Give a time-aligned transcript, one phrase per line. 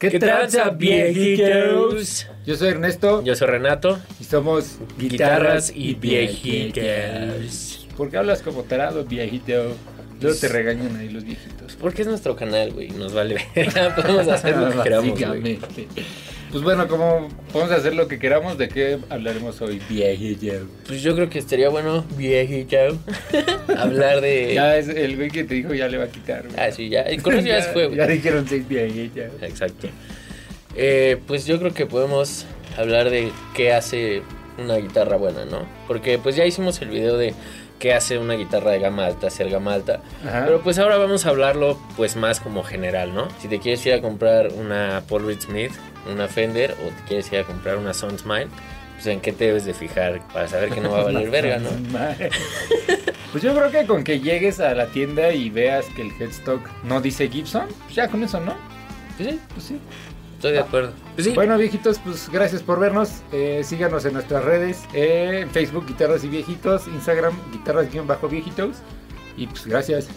[0.00, 2.26] ¿Qué, tranza, viejitos?
[2.46, 3.98] Yo soy Ernesto Yo soy Renato.
[4.18, 7.86] y somos Guitarras y viejitos.
[7.98, 9.76] ¿Por qué hablas como tarado, viejito?
[10.20, 11.76] Luego te regañan ahí los viejitos.
[11.80, 12.90] Porque es nuestro canal, güey.
[12.90, 13.94] Nos vale ver.
[13.96, 15.56] Podemos hacer lo que queramos, güey.
[15.56, 16.02] Básicamente.
[16.50, 20.66] Pues bueno, como podemos hacer lo que queramos, ¿de qué hablaremos hoy, viejito?
[20.84, 22.76] Pues yo creo que estaría bueno, viejito,
[23.78, 24.54] hablar de.
[24.54, 26.42] Ya es el güey que te dijo ya le va a quitar.
[26.48, 26.54] güey.
[26.58, 27.04] Ah, sí, ya.
[27.22, 27.98] Con eso ya se fue, güey.
[27.98, 29.30] Ya dijeron seis viejitos.
[29.42, 29.88] Exacto.
[30.74, 32.46] Eh, pues yo creo que podemos
[32.76, 34.22] hablar de qué hace
[34.58, 35.66] una guitarra buena, ¿no?
[35.86, 37.32] Porque pues ya hicimos el video de
[37.80, 40.02] qué hace una guitarra de gama alta, ser gama alta.
[40.24, 40.44] Ajá.
[40.44, 43.26] Pero pues ahora vamos a hablarlo pues más como general, ¿no?
[43.40, 45.72] Si te quieres ir a comprar una Paul Reed Smith,
[46.12, 48.46] una Fender o te quieres ir a comprar una Sound Smile,
[48.94, 51.58] pues en qué te debes de fijar para saber que no va a valer verga,
[51.58, 51.70] ¿no?
[53.32, 56.60] Pues yo creo que con que llegues a la tienda y veas que el headstock
[56.82, 58.54] no dice Gibson, pues ya con eso, ¿no?
[59.16, 59.78] Pues sí, Pues sí.
[60.34, 60.92] estoy de acuerdo.
[61.20, 63.22] Pues sí, Bueno, viejitos, pues gracias por vernos.
[63.30, 68.76] Eh, síganos en nuestras redes: eh, en Facebook, Guitarras y Viejitos, Instagram, Guitarras-Viejitos.
[69.36, 70.08] Y pues gracias.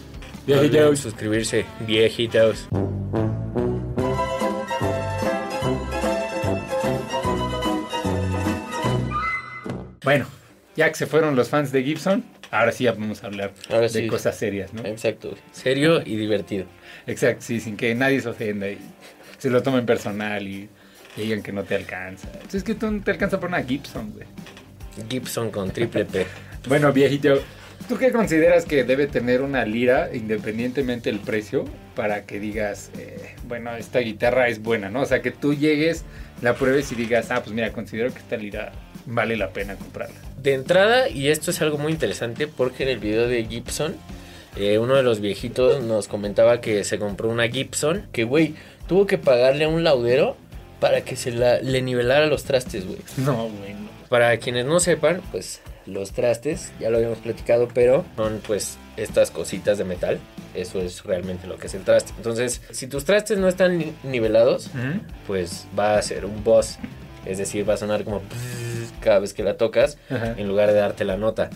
[0.46, 0.98] no Viejitos.
[1.00, 2.68] suscribirse, viejitos.
[10.02, 10.26] Bueno,
[10.74, 13.82] ya que se fueron los fans de Gibson, ahora sí ya vamos a hablar Ahora
[13.82, 14.06] de sí.
[14.06, 14.84] cosas serias, ¿no?
[14.86, 16.64] Exacto, serio y divertido.
[17.06, 18.78] Exacto, sí, sin que nadie se ofenda y
[19.38, 20.68] se lo tomen personal y,
[21.16, 22.28] y digan que no te alcanza.
[22.52, 24.26] Es que tú no te alcanza por una Gibson, güey.
[25.08, 26.26] Gibson con triple P.
[26.66, 27.42] Bueno, viejito,
[27.90, 33.34] ¿tú qué consideras que debe tener una lira, independientemente del precio, para que digas, eh,
[33.46, 35.02] bueno, esta guitarra es buena, ¿no?
[35.02, 36.04] O sea, que tú llegues,
[36.40, 38.72] la pruebes y digas, ah, pues mira, considero que esta lira
[39.04, 40.16] vale la pena comprarla.
[40.40, 43.94] De entrada, y esto es algo muy interesante porque en el video de Gibson,
[44.56, 48.54] eh, uno de los viejitos nos comentaba que se compró una Gibson, que güey,
[48.86, 50.36] tuvo que pagarle a un laudero
[50.84, 52.98] para que se la, le nivelara los trastes, güey.
[53.16, 53.88] No, güey, no.
[54.10, 59.30] Para quienes no sepan, pues los trastes, ya lo habíamos platicado, pero son pues estas
[59.30, 60.18] cositas de metal.
[60.54, 62.12] Eso es realmente lo que es el traste.
[62.18, 64.70] Entonces, si tus trastes no están ni- nivelados,
[65.26, 66.76] pues va a ser un boss.
[67.24, 68.20] Es decir, va a sonar como
[69.00, 70.34] cada vez que la tocas Ajá.
[70.36, 71.48] en lugar de darte la nota.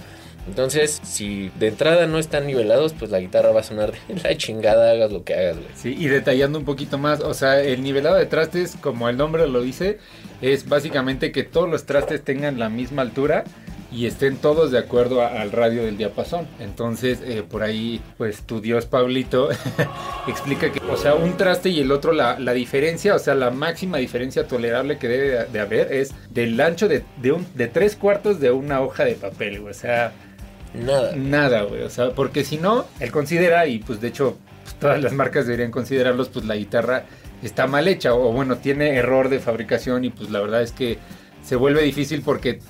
[0.48, 4.36] Entonces, si de entrada no están nivelados, pues la guitarra va a sonar de la
[4.36, 5.68] chingada, hagas lo que hagas, güey.
[5.74, 9.46] Sí, y detallando un poquito más, o sea, el nivelado de trastes, como el nombre
[9.46, 9.98] lo dice,
[10.40, 13.44] es básicamente que todos los trastes tengan la misma altura
[13.90, 16.46] y estén todos de acuerdo al radio del diapasón.
[16.60, 19.48] Entonces, eh, por ahí, pues tu dios Pablito
[20.28, 23.50] explica que, o sea, un traste y el otro, la, la diferencia, o sea, la
[23.50, 27.96] máxima diferencia tolerable que debe de, haber es del ancho de, de, un, de tres
[27.96, 29.66] cuartos de una hoja de papel.
[29.66, 30.12] O sea,
[30.74, 31.14] Nada.
[31.16, 31.82] Nada, güey.
[31.82, 35.46] O sea, porque si no, él considera, y pues de hecho, pues, todas las marcas
[35.46, 37.04] deberían considerarlos, pues la guitarra
[37.42, 40.98] está mal hecha, o bueno, tiene error de fabricación, y pues la verdad es que
[41.42, 42.60] se vuelve difícil porque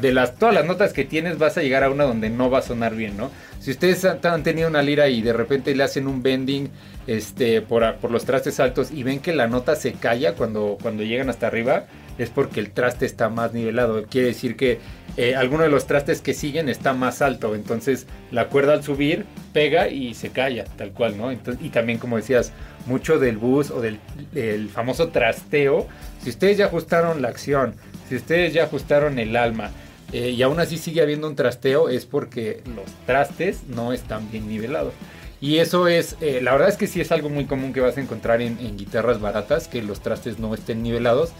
[0.00, 2.58] de las todas las notas que tienes vas a llegar a una donde no va
[2.58, 3.30] a sonar bien, ¿no?
[3.58, 6.70] Si ustedes han, tenido una lira y de repente le hacen un bending
[7.06, 11.02] este por, por los trastes altos y ven que la nota se calla cuando, cuando
[11.02, 11.86] llegan hasta arriba,
[12.18, 14.04] es porque el traste está más nivelado.
[14.04, 14.78] Quiere decir que
[15.16, 17.54] eh, alguno de los trastes que siguen está más alto.
[17.54, 21.30] Entonces la cuerda al subir pega y se calla, tal cual, ¿no?
[21.32, 22.52] Y también, como decías,
[22.86, 23.98] mucho del bus o del
[24.34, 25.86] el famoso trasteo.
[26.22, 27.74] Si ustedes ya ajustaron la acción,
[28.08, 29.70] si ustedes ya ajustaron el alma
[30.12, 34.48] eh, y aún así sigue habiendo un trasteo, es porque los trastes no están bien
[34.48, 34.94] nivelados.
[35.42, 37.96] Y eso es, eh, la verdad es que sí es algo muy común que vas
[37.96, 41.32] a encontrar en, en guitarras baratas, que los trastes no estén nivelados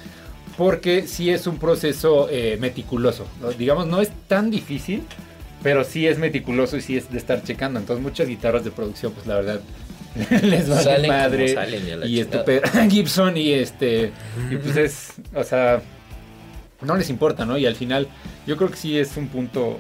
[0.57, 3.27] porque sí es un proceso eh, meticuloso.
[3.41, 3.51] ¿no?
[3.53, 5.03] Digamos, no es tan difícil,
[5.63, 7.79] pero sí es meticuloso y sí es de estar checando.
[7.81, 9.61] Entonces, muchas guitarras de producción, pues la verdad,
[10.43, 11.55] les vale Salen como madre.
[11.55, 12.41] salen y a la y chingada.
[12.45, 12.91] estupendo.
[12.91, 14.13] Gibson y este.
[14.51, 15.81] Y pues es, o sea,
[16.83, 17.57] no les importa, ¿no?
[17.57, 18.09] Y al final,
[18.47, 19.79] yo creo que sí es un punto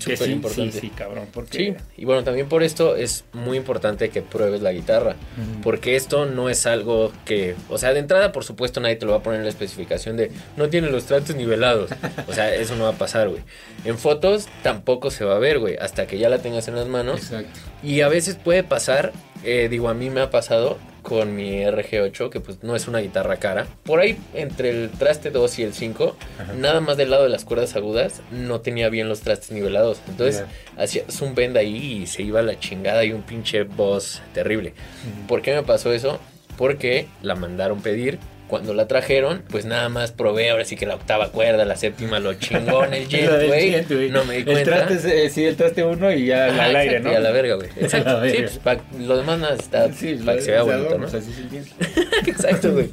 [0.00, 0.80] Súper sí, sí, importante.
[0.80, 1.26] sí, cabrón.
[1.32, 5.16] Porque, Sí, y bueno, también por esto es muy importante que pruebes la guitarra.
[5.62, 9.12] Porque esto no es algo que, o sea, de entrada, por supuesto, nadie te lo
[9.12, 11.90] va a poner en la especificación de no tiene los trastes nivelados.
[12.26, 13.42] O sea, eso no va a pasar, güey.
[13.84, 16.86] En fotos tampoco se va a ver, güey, hasta que ya la tengas en las
[16.88, 17.20] manos.
[17.20, 17.60] Exacto.
[17.82, 19.12] Y a veces puede pasar,
[19.44, 20.78] eh, digo, a mí me ha pasado
[21.10, 23.66] con mi RG8, que pues no es una guitarra cara.
[23.82, 26.52] Por ahí, entre el traste 2 y el 5, Ajá.
[26.52, 30.00] nada más del lado de las cuerdas agudas, no tenía bien los trastes nivelados.
[30.08, 30.44] Entonces,
[30.78, 34.72] hacías un bend ahí y se iba la chingada y un pinche boss terrible.
[35.26, 36.20] ¿Por qué me pasó eso?
[36.56, 40.96] Porque la mandaron pedir cuando la trajeron, pues nada más probé ahora sí que la
[40.96, 44.10] octava cuerda, la séptima, lo chingón, el jet, güey.
[44.10, 44.86] No me di El cuenta.
[44.86, 47.14] traste, es, eh, sí, el traste uno y ya Ajá, al aire, exacto, ¿no?
[47.14, 47.68] Y a la verga, güey.
[47.80, 48.20] Exacto.
[48.20, 48.50] la Sí, verga.
[48.64, 51.06] pues, pa- lo demás nada está Sí, para que se vea bonito, ¿no?
[51.06, 51.64] así el.
[52.28, 52.90] Exacto, güey.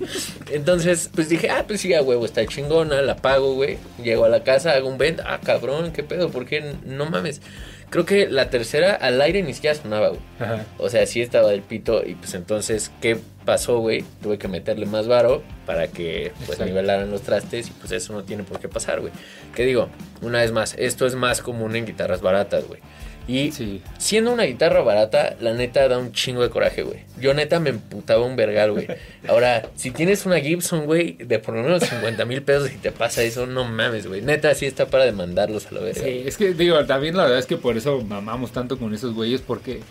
[0.51, 3.77] Entonces, pues dije, ah, pues sí, a huevo, está chingona, la pago, güey.
[4.03, 6.63] Llego a la casa, hago un vent, ah, cabrón, qué pedo, ¿por qué?
[6.85, 7.41] No mames.
[7.89, 10.19] Creo que la tercera al aire ni siquiera sonaba, güey.
[10.39, 10.65] Ajá.
[10.77, 14.03] O sea, sí estaba del pito y pues entonces, ¿qué pasó, güey?
[14.21, 16.65] Tuve que meterle más varo para que pues Exacto.
[16.65, 19.13] nivelaran los trastes y pues eso no tiene por qué pasar, güey.
[19.55, 19.87] ¿Qué digo?
[20.21, 22.81] Una vez más, esto es más común en guitarras baratas, güey.
[23.27, 23.81] Y Sí.
[23.97, 26.99] siendo una guitarra barata, la neta da un chingo de coraje, güey.
[27.19, 28.87] Yo neta me emputaba un vergal, güey.
[29.27, 32.91] Ahora, si tienes una Gibson, güey, de por lo menos 50 mil pesos y te
[32.91, 34.21] pasa eso, no mames, güey.
[34.21, 36.01] Neta, sí está para demandarlos a la verga.
[36.03, 39.13] Sí, es que digo, también la verdad es que por eso mamamos tanto con esos
[39.13, 39.81] güeyes, porque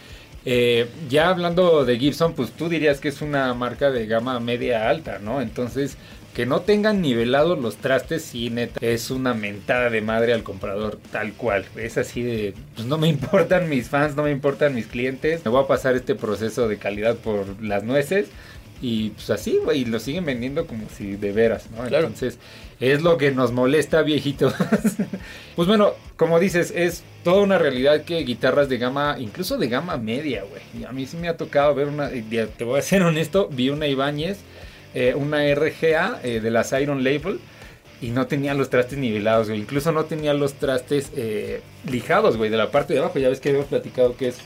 [0.48, 4.88] eh, ya hablando de Gibson, pues tú dirías que es una marca de gama media
[4.88, 5.42] alta, ¿no?
[5.42, 5.96] Entonces,
[6.36, 10.98] que no tengan nivelados los trastes, sí, neta, es una mentada de madre al comprador,
[11.10, 11.64] tal cual.
[11.76, 15.50] Es así de, pues no me importan mis fans, no me importan mis clientes, me
[15.50, 18.28] voy a pasar este proceso de calidad por las nueces.
[18.82, 21.84] Y pues así, güey, lo siguen vendiendo como si de veras, ¿no?
[21.84, 22.08] Claro.
[22.08, 22.38] Entonces,
[22.80, 24.52] es lo que nos molesta, viejitos.
[25.56, 29.96] pues bueno, como dices, es toda una realidad que guitarras de gama, incluso de gama
[29.96, 30.84] media, güey.
[30.84, 33.86] A mí sí me ha tocado ver una, te voy a ser honesto, vi una
[33.86, 34.40] Ibáñez,
[34.96, 37.38] eh, una RGA eh, de las Iron Label.
[38.00, 39.58] Y no tenía los trastes nivelados, güey.
[39.60, 43.18] Incluso no tenía los trastes eh, lijados, güey, de la parte de abajo.
[43.18, 44.36] Ya ves que habíamos platicado que es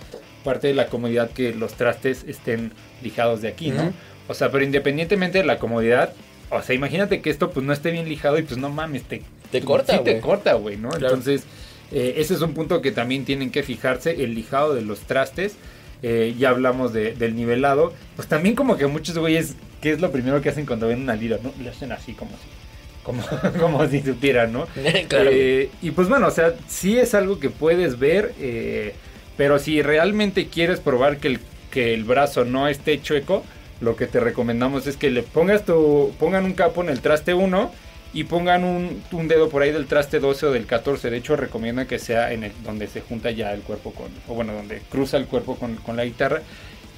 [0.44, 3.92] parte de la comodidad que los trastes estén lijados de aquí, ¿no?
[4.28, 6.12] O sea, pero independientemente de la comodidad,
[6.48, 9.22] o sea, imagínate que esto pues no esté bien lijado y pues no mames, te,
[9.50, 10.20] Te corta, sí te güey.
[10.22, 10.90] corta, güey, ¿no?
[10.90, 11.06] Claro.
[11.08, 11.42] Entonces,
[11.90, 15.56] eh, ese es un punto que también tienen que fijarse, el lijado de los trastes.
[16.02, 17.92] Eh, ya hablamos de- del nivelado.
[18.16, 21.14] Pues también como que muchos güeyes, ¿qué es lo primero que hacen cuando ven una
[21.14, 21.52] lira, no?
[21.62, 23.22] Le hacen así como si, como,
[23.58, 24.66] como si supieran, ¿no?
[25.08, 25.30] claro.
[25.32, 28.94] Eh, y pues bueno, o sea, sí es algo que puedes ver, eh,
[29.36, 31.40] pero si realmente quieres probar que el,
[31.70, 33.44] que el brazo no esté chueco,
[33.80, 37.32] lo que te recomendamos es que le pongas tu, pongan un capo en el traste
[37.32, 37.72] 1
[38.12, 41.10] y pongan un, un dedo por ahí del traste 12 o del 14.
[41.10, 44.34] De hecho, recomiendan que sea en el donde se junta ya el cuerpo con, o
[44.34, 46.42] bueno, donde cruza el cuerpo con, con la guitarra.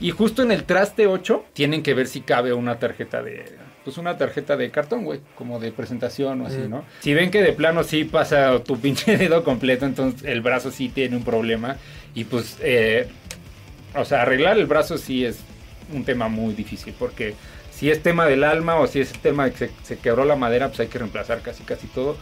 [0.02, 3.44] Y justo en el traste 8 tienen que ver si cabe una tarjeta de,
[3.84, 6.70] pues una tarjeta de cartón, güey, como de presentación o así, Mm.
[6.70, 6.84] ¿no?
[7.00, 10.88] Si ven que de plano sí pasa tu pinche dedo completo, entonces el brazo sí
[10.88, 11.76] tiene un problema
[12.14, 13.08] y pues, eh,
[13.94, 15.38] o sea, arreglar el brazo sí es
[15.92, 17.34] un tema muy difícil porque
[17.70, 20.36] si es tema del alma o si es tema de que se, se quebró la
[20.36, 22.16] madera, pues hay que reemplazar casi casi todo.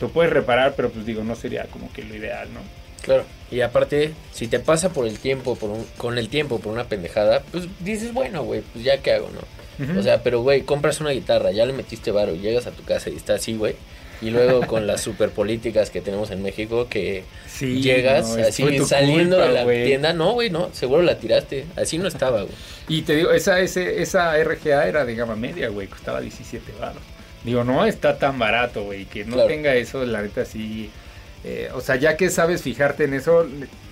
[0.00, 2.60] Lo puedes reparar, pero pues digo, no sería como que lo ideal, ¿no?
[3.02, 3.24] Claro.
[3.50, 6.84] Y aparte, si te pasa por el tiempo, por un, con el tiempo, por una
[6.84, 9.98] pendejada, pues dices, bueno, güey, pues ya qué hago, ¿no?
[9.98, 13.10] O sea, pero güey, compras una guitarra, ya le metiste varo, llegas a tu casa
[13.10, 13.74] y está así, güey.
[14.20, 18.62] Y luego con las super políticas que tenemos en México, que Sí, llegas no, así
[18.86, 21.66] saliendo culpa, de la tienda, no, güey, no, seguro la tiraste.
[21.76, 22.54] Así no estaba, güey.
[22.88, 27.02] Y te digo, esa, ese, esa RGA era de gama media, güey, costaba 17 baros.
[27.42, 29.48] Digo, no está tan barato, güey, que no Claro.
[29.48, 30.90] tenga eso, la neta sí.
[31.44, 33.46] Eh, o sea, ya que sabes fijarte en eso,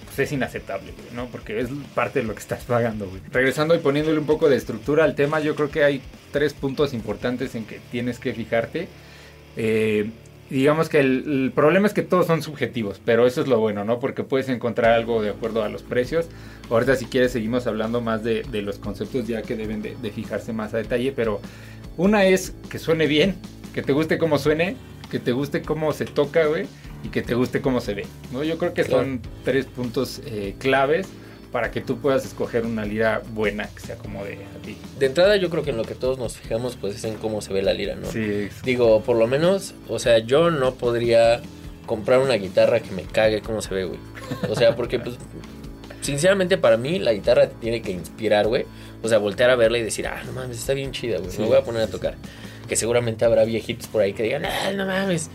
[0.06, 1.26] pues es inaceptable, güey, ¿no?
[1.26, 3.20] Porque es parte de lo que estás pagando, güey.
[3.30, 6.02] Regresando y poniéndole un poco de estructura al tema, yo creo que hay
[6.32, 8.88] tres puntos importantes en que tienes que fijarte.
[9.56, 10.10] Eh,
[10.48, 13.84] digamos que el, el problema es que todos son subjetivos, pero eso es lo bueno,
[13.84, 14.00] ¿no?
[14.00, 16.26] Porque puedes encontrar algo de acuerdo a los precios.
[16.68, 20.10] Ahorita si quieres seguimos hablando más de, de los conceptos ya que deben de, de
[20.10, 21.40] fijarse más a detalle, pero
[21.96, 23.36] una es que suene bien,
[23.74, 24.76] que te guste cómo suene,
[25.10, 26.66] que te guste cómo se toca, güey,
[27.04, 28.42] y que te guste cómo se ve, ¿no?
[28.44, 29.04] Yo creo que Claro.
[29.04, 31.06] son tres puntos eh, claves
[31.52, 34.76] para que tú puedas escoger una lira buena que se acomode a ti.
[34.98, 37.40] De entrada, yo creo que en lo que todos nos fijamos, pues es en cómo
[37.42, 38.10] se ve la lira, ¿no?
[38.10, 41.40] Sí, Digo, por lo menos, o sea, yo no podría
[41.86, 43.98] comprar una guitarra que me cague cómo se ve, güey.
[44.48, 45.16] O sea, porque, pues,
[46.02, 48.64] sinceramente para mí la guitarra te tiene que inspirar, güey.
[49.02, 51.30] O sea, voltear a verla y decir, ah, no mames, está bien chida, güey.
[51.30, 52.14] Sí, me voy a sí, poner a sí, tocar.
[52.70, 55.28] Que seguramente habrá viejitos por ahí que digan, ah, no mames,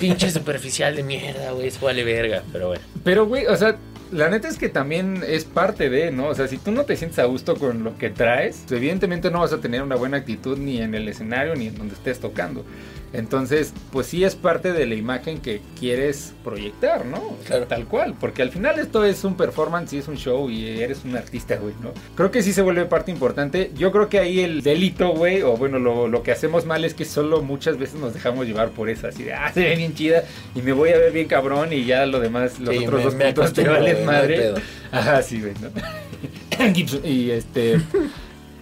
[0.00, 2.42] pinche superficial de mierda, güey, eso vale verga.
[2.52, 3.76] Pero bueno, Pero, güey, o sea,
[4.10, 6.26] la neta es que también es parte de, ¿no?
[6.26, 9.38] O sea, si tú no te sientes a gusto con lo que traes, evidentemente no
[9.38, 12.64] vas a tener una buena actitud ni en el escenario ni en donde estés tocando.
[13.12, 17.16] Entonces, pues sí es parte de la imagen que quieres proyectar, ¿no?
[17.18, 17.66] O sea, Claro.
[17.66, 21.04] Tal cual, porque al final esto es un performance y es un show y eres
[21.04, 21.90] un artista, güey, ¿no?
[22.14, 23.70] Creo que sí se vuelve parte importante.
[23.76, 26.94] Yo creo que ahí el delito, güey, o bueno, lo, lo que hacemos mal es
[26.94, 29.94] que solo muchas veces nos dejamos llevar por eso, así de, ah, se ve bien
[29.94, 32.98] chida y me voy a ver bien cabrón y ya lo demás, los Sí, otros
[32.98, 34.54] me- dos me puntos te valen madre.
[34.92, 35.68] Ajá, sí, güey, ¿no?
[37.04, 37.80] Y este,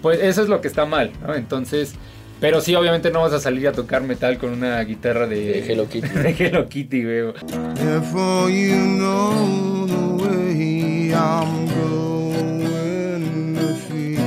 [0.03, 1.35] pues eso es lo que está mal, ¿no?
[1.35, 1.95] Entonces,
[2.41, 5.73] Pero sí, obviamente no vas a salir a tocar metal con una guitarra de, De
[5.73, 6.09] Hello Kitty.
[6.23, 7.33] de Hello Kitty, güey.
[7.75, 14.21] Therefore, you know the way I'm going to feel.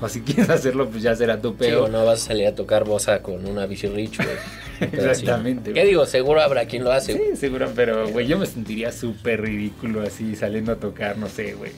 [0.00, 1.82] O si quieres hacerlo, pues ya será tu Sí, peor.
[1.84, 4.28] o no vas a salir a tocar bosa con una bici rich, güey.
[4.78, 4.84] Sí.
[4.92, 6.06] Exactamente, ¿Qué digo?
[6.06, 7.12] Seguro habrá quien lo hace.
[7.14, 11.54] Sí, seguro, pero, güey, yo me sentiría súper ridículo así saliendo a tocar, no sé,
[11.54, 11.72] güey,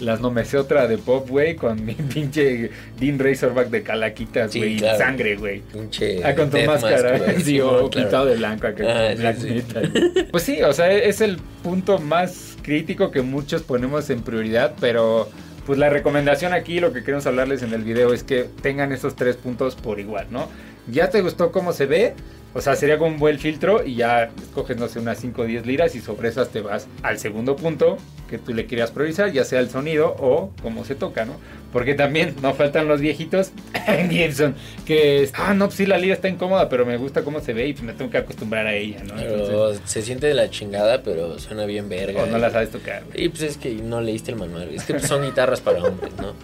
[0.00, 4.50] las no me sé otra de pop, güey, con mi pinche Dean Razorback de calaquitas,
[4.52, 4.98] Sí, güey, claro.
[4.98, 5.60] sangre, güey.
[5.60, 6.24] Pinche.
[6.24, 7.90] Ah, con tu máscara, mask, sí, o claro.
[7.90, 9.48] pintado de blanco acá Ah, con sí, black sí.
[9.50, 10.28] metal.
[10.30, 15.28] Pues sí, o sea, es el punto más crítico que muchos ponemos en prioridad, pero
[15.66, 19.14] pues la recomendación aquí, lo que queremos hablarles en el video es que tengan esos
[19.14, 20.48] tres puntos por igual, ¿no?
[20.88, 22.14] ¿Ya te gustó cómo se ve?
[22.52, 25.44] O sea, sería con un buen filtro y ya escoges, no sé, unas 5 o
[25.44, 27.96] 10 liras y sobre esas te vas al segundo punto
[28.28, 31.34] que tú le querías priorizar, ya sea el sonido o cómo se toca, ¿no?
[31.72, 33.52] Porque también no faltan los viejitos
[34.10, 37.52] Gibson que, ah, no, pues sí, la lira está incómoda, pero me gusta cómo se
[37.52, 39.20] ve y me tengo que acostumbrar a ella, ¿no?
[39.20, 42.24] Entonces, se siente de la chingada, pero suena bien verga.
[42.24, 43.04] o no la sabes tocar.
[43.14, 44.70] Y pues es que no leíste el manual.
[44.74, 46.34] Es que pues, son guitarras para hombres, ¿no?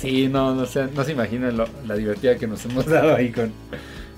[0.00, 3.32] Sí, no, no, se, no se imaginan lo- la divertida que nos hemos dado ahí
[3.32, 3.52] con,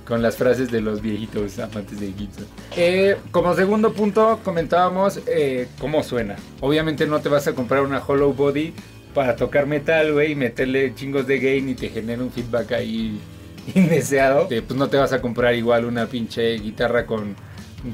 [0.04, 2.46] con las frases de los viejitos amantes de Gibson.
[2.76, 6.36] Eh, como segundo punto, comentábamos eh, cómo suena.
[6.60, 8.74] Obviamente no te vas a comprar una hollow body
[9.14, 13.18] para tocar metal, güey, y meterle chingos de gain y te genera un feedback ahí
[13.74, 14.48] indeseado.
[14.48, 17.34] Pues no te vas a comprar igual una pinche guitarra con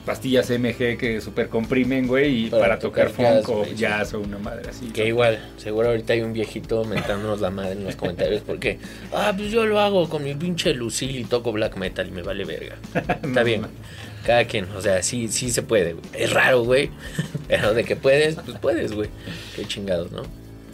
[0.05, 4.15] pastillas MG que super comprimen, güey, y Para para, tocar, tocar jazz, funk o jazz
[4.15, 4.87] o una madre así.
[4.87, 8.79] Que igual, seguro ahorita hay un viejito mentándonos la madre en los comentarios porque,
[9.13, 12.23] ah, pues yo lo hago con mi pinche Lucille y toco black metal y me
[12.23, 12.77] vale verga.
[13.23, 13.67] Está bien.
[14.25, 16.05] Cada quien, o sea, sí, sí se puede, güey.
[16.13, 16.91] Es raro, güey.
[17.49, 19.09] Pero de que puedes, pues puedes, güey.
[19.55, 20.23] Qué chingados, ¿no?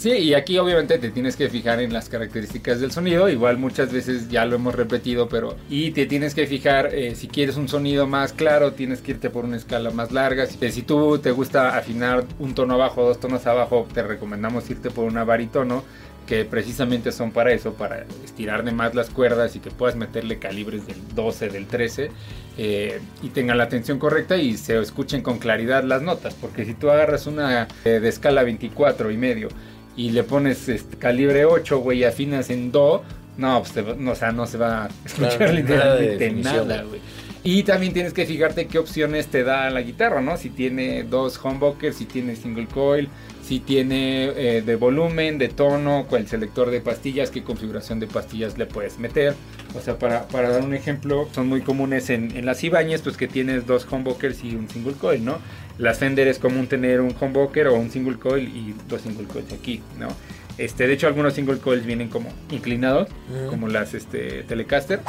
[0.02, 3.28] Sí, y aquí obviamente te tienes que fijar en las características del sonido.
[3.28, 5.54] Igual muchas veces ya lo hemos repetido, pero...
[5.70, 9.30] Y te tienes que fijar eh, si quieres un sonido más claro, tienes que irte
[9.30, 10.46] por una escala más larga.
[10.46, 14.90] Si, si tú te gusta afinar un tono abajo, dos tonos abajo, te recomendamos irte
[14.90, 15.84] por una baritono,
[16.26, 20.40] que precisamente son para eso, para estirar de más las cuerdas y que puedas meterle
[20.40, 22.10] calibres del 12, del 13
[22.58, 26.34] eh, y tengan la tensión correcta y se escuchen con claridad las notas.
[26.34, 29.48] Porque si tú agarras una eh, de escala 24 y medio
[29.96, 33.02] y le pones este, calibre 8, güey, y afinas en do,
[33.36, 37.00] no, pues te no, o sea, no se va a escuchar Claro, literalmente nada, güey.
[37.44, 40.36] Y también tienes que fijarte qué opciones te da la guitarra, ¿no?
[40.36, 43.08] Si tiene dos humbuckers, si tiene single coil,
[43.52, 48.06] si tiene eh, de volumen, de tono, con el selector de pastillas, qué configuración de
[48.06, 49.34] pastillas le puedes meter.
[49.74, 53.18] O sea, para, para dar un ejemplo, son muy comunes en, en las Ibañez, pues
[53.18, 55.36] que tienes dos humbuckers y un single coil, ¿no?
[55.76, 59.52] Las Fender es común tener un humbucker o un single coil y dos single coils
[59.52, 60.08] aquí, ¿no?
[60.56, 63.50] Este, de hecho, algunos single coils vienen como inclinados, Ujú.
[63.50, 65.00] como las este, Telecaster.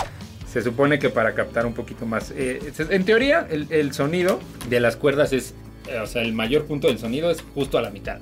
[0.51, 2.33] Se supone que para captar un poquito más.
[2.35, 2.59] eh,
[2.89, 5.53] en teoría, el, el sonido de las cuerdas es.
[5.89, 8.19] Eh, o sea, el mayor punto del sonido es justo a la mitad.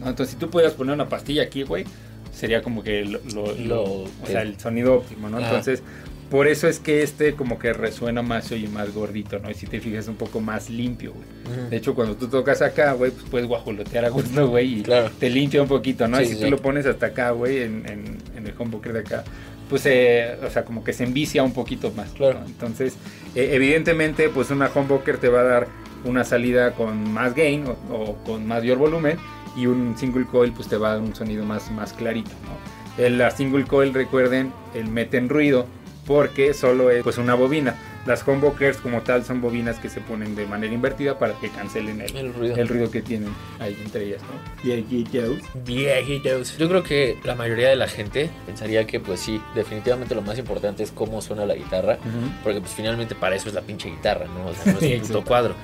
[0.00, 0.08] ¿no?
[0.08, 1.84] Entonces, si tú pudieras poner una pastilla aquí, güey,
[2.32, 5.38] sería como que lo, lo- Lo- o sea, el sonido óptimo, ¿no?
[5.38, 5.46] Ajá.
[5.48, 5.82] Entonces,
[6.30, 9.50] por eso es que este como que resuena más y más gordito, ¿no?
[9.50, 11.58] Y si te fijas, un poco más limpio, güey.
[11.60, 11.70] Ujú.
[11.70, 15.10] De hecho, cuando tú tocas acá, güey, pues puedes guajolotear a gusto, güey, y Claro.
[15.20, 16.16] te limpia un poquito, ¿no?
[16.18, 18.94] Sí, y si sí, tú lo pones hasta acá, güey, en, en, en el humbucker
[18.94, 19.22] de acá,
[19.68, 22.10] pues, eh, o sea, como que se envicia un poquito más.
[22.10, 22.40] Claro.
[22.40, 22.46] ¿no?
[22.46, 22.94] Entonces,
[23.36, 25.68] eh, evidentemente, pues una humbucker te va a dar
[26.04, 29.18] una salida con más gain o, o con mayor volumen
[29.56, 33.02] y un single coil, pues te va a dar un sonido más, más clarito, ¿no?
[33.04, 35.66] El, la single coil, recuerden, el meten ruido
[36.06, 37.74] porque solo es pues una bobina.
[38.06, 42.02] Las humbuckers como tal son bobinas que se ponen de manera invertida para que cancelen
[42.02, 42.56] el, El ruido.
[42.56, 44.62] el ruido que tienen ahí entre ellas, ¿no?
[44.62, 45.38] Viejitos.
[45.64, 46.58] Viejitos.
[46.58, 50.38] Yo creo que la mayoría de la gente pensaría que, pues sí, definitivamente lo más
[50.38, 51.98] importante es cómo suena la guitarra.
[52.42, 54.48] Porque, pues finalmente para eso es la pinche guitarra, ¿no?
[54.50, 55.54] O sea, no es un puto cuadro.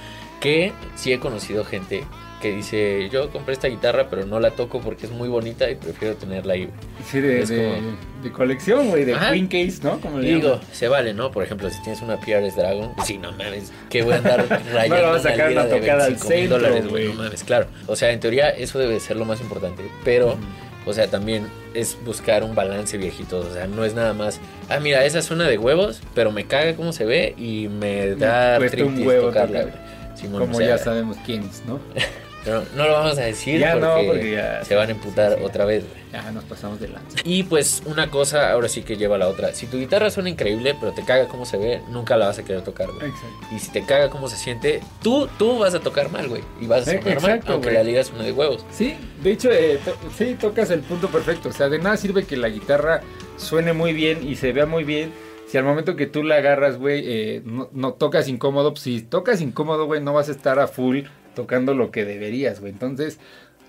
[0.41, 2.05] Que sí he conocido gente
[2.41, 5.75] que dice: Yo compré esta guitarra, pero no la toco porque es muy bonita y
[5.75, 6.71] prefiero tenerla ahí.
[7.11, 9.33] Sí, de, Es de- como- de colección, güey, de Ajá.
[9.33, 10.01] Queen Case, ¿no?
[10.01, 11.31] Como le digo, se vale, ¿no?
[11.31, 14.97] Por ejemplo, si tienes una PRS Dragon, sí, no mames, que voy a andar rayando
[14.97, 17.09] No la vas a sacar una de tocada al 25 mil centro, dólares, güey.
[17.09, 17.67] No mames, claro.
[17.87, 20.29] O sea, en teoría eso debe de ser lo más importante, pero...
[20.29, 20.39] Ujú.
[20.87, 23.41] O sea, también es buscar un balance viejito.
[23.41, 24.41] O sea, no es nada más.
[24.71, 28.59] Ah, mira, esa suena de huevos, pero me caga cómo se ve y me da
[28.59, 29.65] un huevo tocarla.
[29.65, 29.90] tocar.
[30.21, 31.81] Simón, Como o sea, ya sabemos quiénes, ¿no?
[32.45, 35.37] pero no lo vamos a decir Ya porque, no, porque ya- se van a emputar
[35.39, 35.45] sí.
[35.45, 35.85] otra vez.
[36.11, 37.19] Ya nos pasamos de lanza.
[37.23, 39.55] Y pues una cosa ahora sí que lleva a la otra.
[39.55, 42.43] Si tu guitarra suena increíble, pero te caga cómo se ve, nunca la vas a
[42.45, 43.11] querer tocar, güey.
[43.11, 43.47] Exacto.
[43.55, 46.43] Y si te caga cómo se siente, tú, tú vas a tocar mal, güey.
[46.61, 47.77] Y vas a Eh, sonar mal, exacto, aunque güey.
[47.77, 48.65] la liga suene de huevos.
[48.73, 51.51] Sí, de hecho, eh, to- sí, tocas el punto perfecto.
[51.51, 53.03] O sea, de nada sirve que la guitarra
[53.37, 55.13] suene muy bien y se vea muy bien,
[55.51, 59.41] si al momento que tú la agarras, güey, eh, no, tocas incómodo, pues si tocas
[59.41, 61.01] incómodo, güey, no vas a estar a full
[61.35, 62.71] tocando lo que deberías, güey.
[62.71, 63.19] Entonces,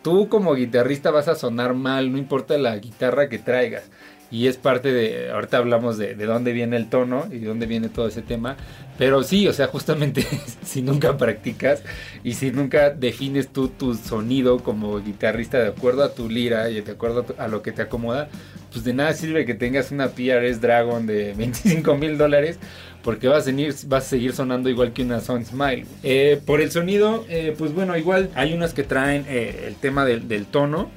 [0.04, 3.90] tú como guitarrista vas a sonar mal, no importa la guitarra que traigas.
[4.30, 7.66] Y es parte de, ahorita hablamos de, de dónde viene el tono y de dónde
[7.66, 8.58] viene todo ese tema.
[9.00, 10.24] Pero sí, o sea, justamente
[10.64, 11.82] si nunca practicas
[12.24, 16.80] y si nunca defines tú tu sonido como guitarrista de acuerdo a tu lira y
[16.82, 18.30] de acuerdo a lo que te acomoda,
[18.72, 22.58] pues de nada sirve que tengas una PRS Dragon de 25 mil dólares
[23.04, 25.86] porque vas a, seguir, vas a seguir sonando igual que una Sound Smile.
[26.04, 30.06] Eh, por el sonido, eh, pues bueno, igual hay unas que traen eh, el tema
[30.06, 30.90] del, del tono.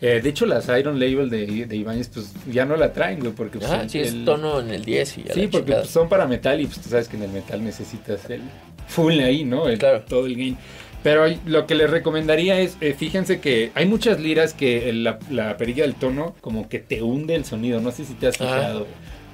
[0.00, 3.58] De hecho, las Iron Label de, de Ibáñez, pues ya no la traen, güey, porque
[3.58, 6.08] pues, Ah, el- sí, es tono en el 10 y ya Sí, porque pues, son
[6.08, 8.40] para metal y pues tú sabes que en el metal necesitas el
[8.88, 9.68] full ahí, ¿no?
[9.68, 10.00] El- Claro.
[10.08, 10.56] Todo el gain.
[11.02, 15.56] Pero lo que les recomendaría es, eh, fíjense que hay muchas liras que la, la
[15.56, 18.86] perilla del tono como que te hunde el sonido, no sé si te has fijado.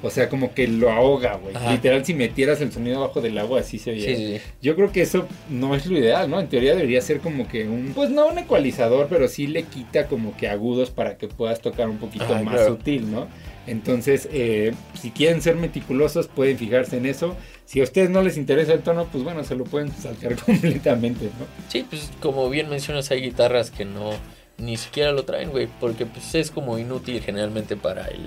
[0.02, 1.54] O sea, como que lo ahoga, güey.
[1.70, 4.04] Literal, si metieras el sonido abajo del agua, así se oye.
[4.04, 4.44] Sí, sí, sí.
[4.60, 6.38] Yo creo que eso no es lo ideal, ¿no?
[6.38, 10.06] En teoría debería ser como que un, pues no un ecualizador, pero sí le quita
[10.06, 12.76] como que agudos para que puedas tocar un poquito Ajá, más claro.
[12.76, 13.26] sutil, ¿no?
[13.66, 17.36] Entonces, eh, si quieren ser meticulosos, pueden fijarse en eso.
[17.64, 21.26] Si a ustedes no les interesa el tono, pues bueno, se lo pueden saltar completamente,
[21.26, 21.46] ¿no?
[21.68, 24.10] Sí, pues como bien mencionas, hay guitarras que no
[24.58, 28.20] ni siquiera lo traen, güey, porque pues es como inútil generalmente para el,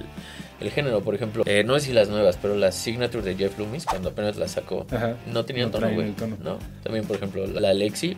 [0.60, 1.02] el género.
[1.02, 4.10] Por ejemplo, eh, no sé si las nuevas, pero las Signature de Jeff Loomis, cuando
[4.10, 5.16] apenas las sacó, Ajá.
[5.32, 6.14] no tenían No tono, güey.
[6.44, 8.16] No, también por ejemplo la Alexi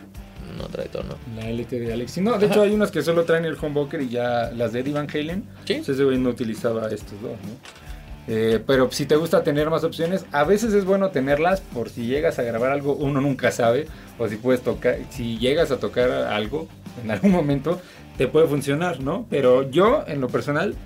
[0.62, 1.16] no trae tono.
[1.36, 2.18] La LT de Alex.
[2.18, 4.94] No, de hecho hay unas que solo traen el humbucker y ya las de Eddie
[4.94, 5.44] Van Halen.
[5.66, 5.74] Sí.
[5.74, 7.92] Pues ese güey no utilizaba estos dos, ¿no?
[8.28, 12.06] Eh, pero si te gusta tener más opciones, a veces es bueno tenerlas por si
[12.06, 16.10] llegas a grabar algo, uno nunca sabe, o si puedes tocar, si llegas a tocar
[16.10, 16.68] algo
[17.02, 17.80] en algún momento,
[18.16, 19.26] te puede funcionar, ¿no?
[19.28, 20.76] Pero yo, en lo personal,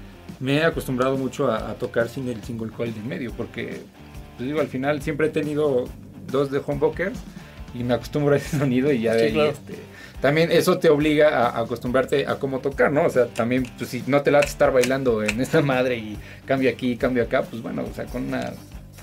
[0.40, 3.82] me he acostumbrado mucho a, a tocar sin el single coil de en medio, porque,
[4.38, 5.84] pues digo, al final siempre he tenido
[6.32, 7.18] dos de humbuckers
[7.78, 9.50] y me acostumbro a ese sonido y ya de Sí, ahí, claro.
[9.50, 9.74] este,
[10.20, 13.04] también eso te obliga a, acostumbrarte a cómo tocar, ¿no?
[13.04, 15.96] O sea, también, pues si no te la vas a estar bailando en esta madre
[15.96, 16.16] y
[16.46, 18.52] cambia aquí, cambia acá, pues bueno, o sea, con una,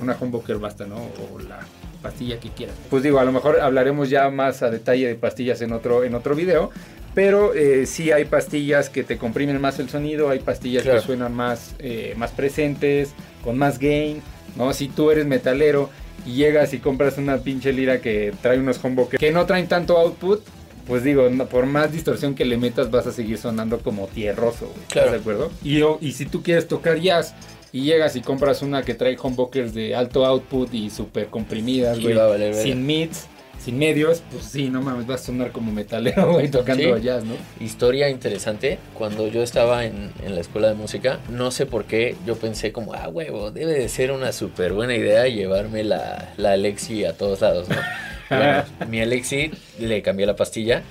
[0.01, 0.96] una humbucker basta, ¿no?
[0.96, 1.60] O la
[2.01, 2.75] pastilla que quieras.
[2.89, 6.15] Pues digo, a lo mejor hablaremos ya más a detalle de pastillas en otro, en
[6.15, 6.71] otro video.
[7.15, 11.00] Pero eh, sí hay pastillas que te comprimen más el sonido, hay pastillas Claro.
[11.00, 14.19] que suenan más, eh, más presentes, con más gain,
[14.56, 14.74] ¿no?
[14.74, 15.91] Si tú eres metalero
[16.26, 19.98] y llegas y compras una pinche lira que trae unos humbuckers que no traen tanto
[19.98, 20.42] output,
[20.88, 24.66] pues digo, no- por más distorsión que le metas vas a seguir sonando como tierroso,
[24.68, 24.82] güey.
[24.82, 25.12] ¿Estás Claro.
[25.12, 25.52] de acuerdo?
[25.64, 27.34] Y, y si tú quieres tocar jazz
[27.72, 32.16] y llegas y compras una que trae humbuckers de alto output y súper comprimidas, güey,
[32.54, 33.28] sin mids,
[33.63, 37.02] sin medios, pues sí, no mames, vas a sonar como metalero, güey, tocando Sí.
[37.04, 37.34] jazz, ¿no?
[37.60, 42.15] Historia interesante, cuando yo estaba en, en la escuela de música, no sé por qué,
[42.26, 46.52] yo pensé como, ah, huevo, debe de ser una súper buena idea llevarme la, la
[46.54, 47.76] Alexi a todos lados, ¿no?
[48.30, 50.82] Bueno, mi Alexi le cambié la pastilla,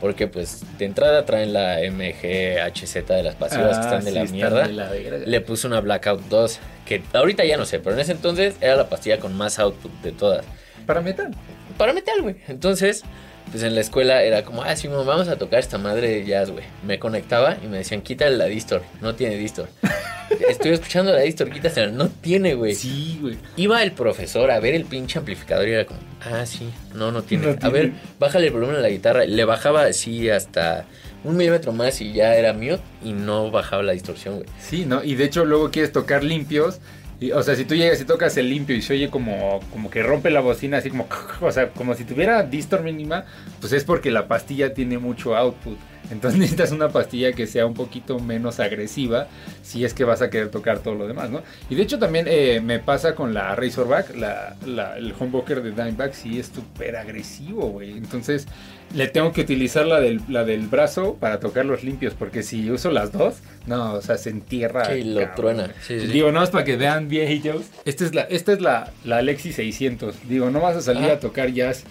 [0.00, 4.26] porque pues de entrada traen la MGHZ de las pasivas que están de Ah, la
[4.26, 4.66] sí, mierda.
[4.66, 4.90] de la.
[5.24, 8.74] Le puse una Blackout 2, que ahorita ya no sé, pero en ese entonces era
[8.74, 10.44] la pastilla con más output de todas.
[10.86, 11.30] Para metal.
[11.78, 12.36] Para metal, güey.
[12.48, 13.04] Entonces,
[13.50, 16.50] pues en la escuela era como, ah, sí, vamos a tocar esta madre de jazz,
[16.50, 16.64] güey.
[16.84, 19.68] Me conectaba y me decían, quítale la distor, no tiene distor.
[20.48, 22.74] Estoy escuchando la distor, quítasela, no tiene, güey.
[22.74, 23.36] Sí, güey.
[23.56, 27.22] Iba el profesor a ver el pinche amplificador y era como, ah, sí, no, no
[27.22, 27.46] tiene.
[27.46, 27.72] No A tiene.
[27.72, 29.24] ver, bájale el volumen a la guitarra.
[29.24, 30.84] Le bajaba así hasta
[31.24, 34.46] un milímetro más y ya era mute y no bajaba la distorsión, güey.
[34.60, 35.02] Sí, ¿no?
[35.02, 36.80] Y de hecho luego quieres tocar limpios.
[37.20, 39.90] Y, o sea, si tú llegas y tocas el limpio y se oye como, como
[39.90, 41.08] que rompe la bocina, así como,
[41.40, 43.24] o sea, como si tuviera distor mínima,
[43.60, 45.76] pues es porque la pastilla tiene mucho output.
[46.10, 49.28] Entonces necesitas una pastilla que sea un poquito menos agresiva
[49.62, 51.42] si es que vas a querer tocar todo lo demás, ¿no?
[51.68, 55.70] Y de hecho también eh, me pasa con la Razorback, la, la- el humbucker de
[55.72, 57.92] Dimeback, sí es súper agresivo, güey.
[57.92, 58.46] Entonces
[58.94, 62.70] le tengo que utilizar la del, la del brazo para tocar los limpios, porque si
[62.70, 64.86] uso las dos, no, o sea, se entierra.
[64.94, 65.66] Sí, lo truena.
[65.86, 66.12] Sí, sí, sí.
[66.12, 67.66] Digo, no es para que vean viejitos.
[67.84, 70.26] Esta es la, esta es la, la Alexi 600.
[70.26, 71.84] Digo, no vas a salir a tocar jazz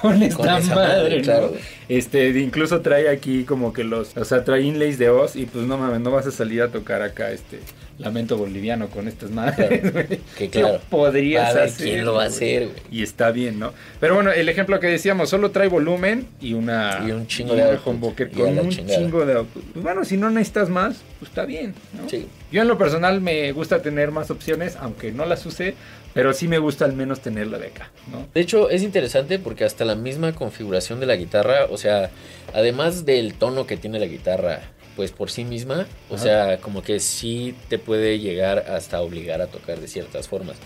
[0.00, 1.22] con esta esa madre, madre, ¿no?
[1.22, 1.52] claro.
[1.88, 5.66] Este, incluso trae aquí como que los, o sea, trae inlays de Oz y pues
[5.66, 7.58] no mames, no vas a salir a tocar acá este
[7.98, 10.20] lamento boliviano con estas madres, güey.
[10.38, 10.80] Que claro.
[10.88, 11.86] Podrías A ver hacer.
[11.86, 12.78] quién lo va a hacer, güey.
[12.92, 13.72] Y está bien, ¿no?
[13.98, 17.78] Pero bueno, el ejemplo que decíamos, solo trae volumen y una Y un chingo de
[17.84, 18.98] humbucker con un chingada.
[18.98, 19.34] chingo de.
[19.74, 22.08] Pues bueno, si no necesitas más, pues está bien, ¿no?
[22.08, 22.26] Sí.
[22.52, 25.74] Yo en lo personal me gusta tener más opciones, aunque no las use,
[26.14, 28.26] pero sí me gusta al menos tenerla de acá, ¿no?
[28.34, 32.10] De hecho, es interesante porque hasta la misma configuración de la guitarra, o sea,
[32.54, 34.60] además del tono que tiene la guitarra
[34.96, 36.22] pues por sí misma, o Ajá.
[36.22, 40.56] sea, como que sí te puede llegar hasta obligar a tocar de ciertas formas.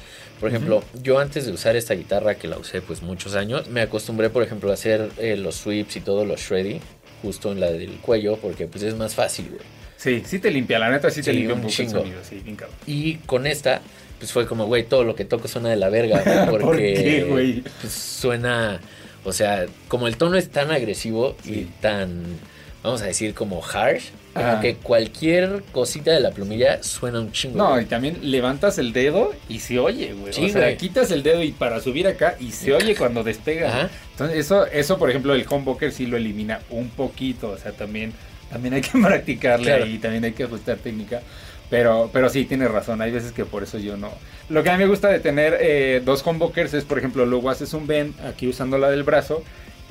[0.41, 3.81] Por ejemplo, yo antes de usar esta guitarra, que la usé pues muchos años, me
[3.81, 6.81] acostumbré, por ejemplo, a hacer eh, los sweeps y todo los shreddy,
[7.23, 9.63] justo en la del cuello, porque pues es más fácil, güey.
[9.97, 12.57] Sí, sí te limpia, la neta sí te limpia un poco el sonido, sí, bien
[12.57, 12.77] cabrón.
[12.87, 13.81] Y con esta,
[14.19, 17.25] pues fue como, güey, todo lo que toco suena de la verga, porque ¿Por qué,
[17.29, 17.61] güey?
[17.81, 18.81] pues, suena,
[19.25, 21.53] o sea, como el tono es tan agresivo Sí.
[21.53, 22.23] y tan,
[22.83, 27.57] vamos a decir, como harsh, como que cualquier cosita de la plumilla suena un chingo.
[27.57, 30.33] No, y también levantas el dedo y se oye, güey.
[30.33, 33.69] Sí, o sea, quitas el dedo y para subir acá y se oye cuando despega.
[33.69, 33.91] Ajá.
[34.11, 37.51] Entonces, eso, eso, por ejemplo, el humbucker sí lo elimina un poquito.
[37.51, 38.13] O sea, también,
[38.51, 39.85] también hay que practicarle Claro.
[39.85, 41.23] ahí, también hay que ajustar técnica.
[41.71, 43.01] Pero, pero sí, tienes razón.
[43.03, 44.11] Hay veces que por eso yo no.
[44.49, 47.51] Lo que a mí me gusta de tener eh, dos humbuckers es, por ejemplo, luego
[47.51, 49.43] haces un bend aquí usando la del brazo.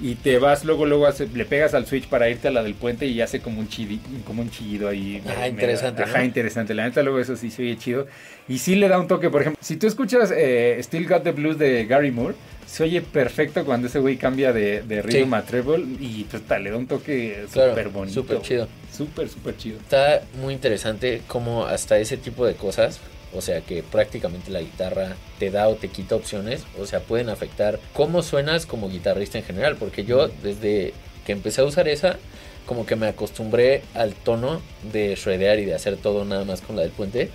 [0.02, 2.74] Y te vas, luego, luego hace- le pegas al switch para irte a la del
[2.74, 5.22] puente y hace como un, chidi- como un chillido ahí.
[5.26, 6.74] Ajá, Me- interesante, Ajá, interesante.
[6.74, 8.08] La neta, luego eso sí se oye chido.
[8.48, 11.32] Y sí le da un toque, por ejemplo, si tú escuchas eh, Still Got the
[11.32, 15.36] Blues de Gary Moore, se oye perfecto cuando ese güey cambia de, de rhythm Sí.
[15.36, 18.14] a treble y pues ta, le da un toque Claro, súper bonito.
[18.22, 18.68] súper chido.
[18.92, 19.78] Súper, súper chido.
[19.80, 23.00] Está muy interesante cómo hasta ese tipo de cosas,
[23.34, 27.30] o sea que prácticamente la guitarra te da o te quita opciones, o sea, pueden
[27.30, 30.94] afectar cómo suenas como guitarrista en general, porque yo desde
[31.26, 32.18] que empecé a usar esa,
[32.66, 36.76] como que me acostumbré al tono de shredear y de hacer todo nada más con
[36.76, 37.30] la del puente,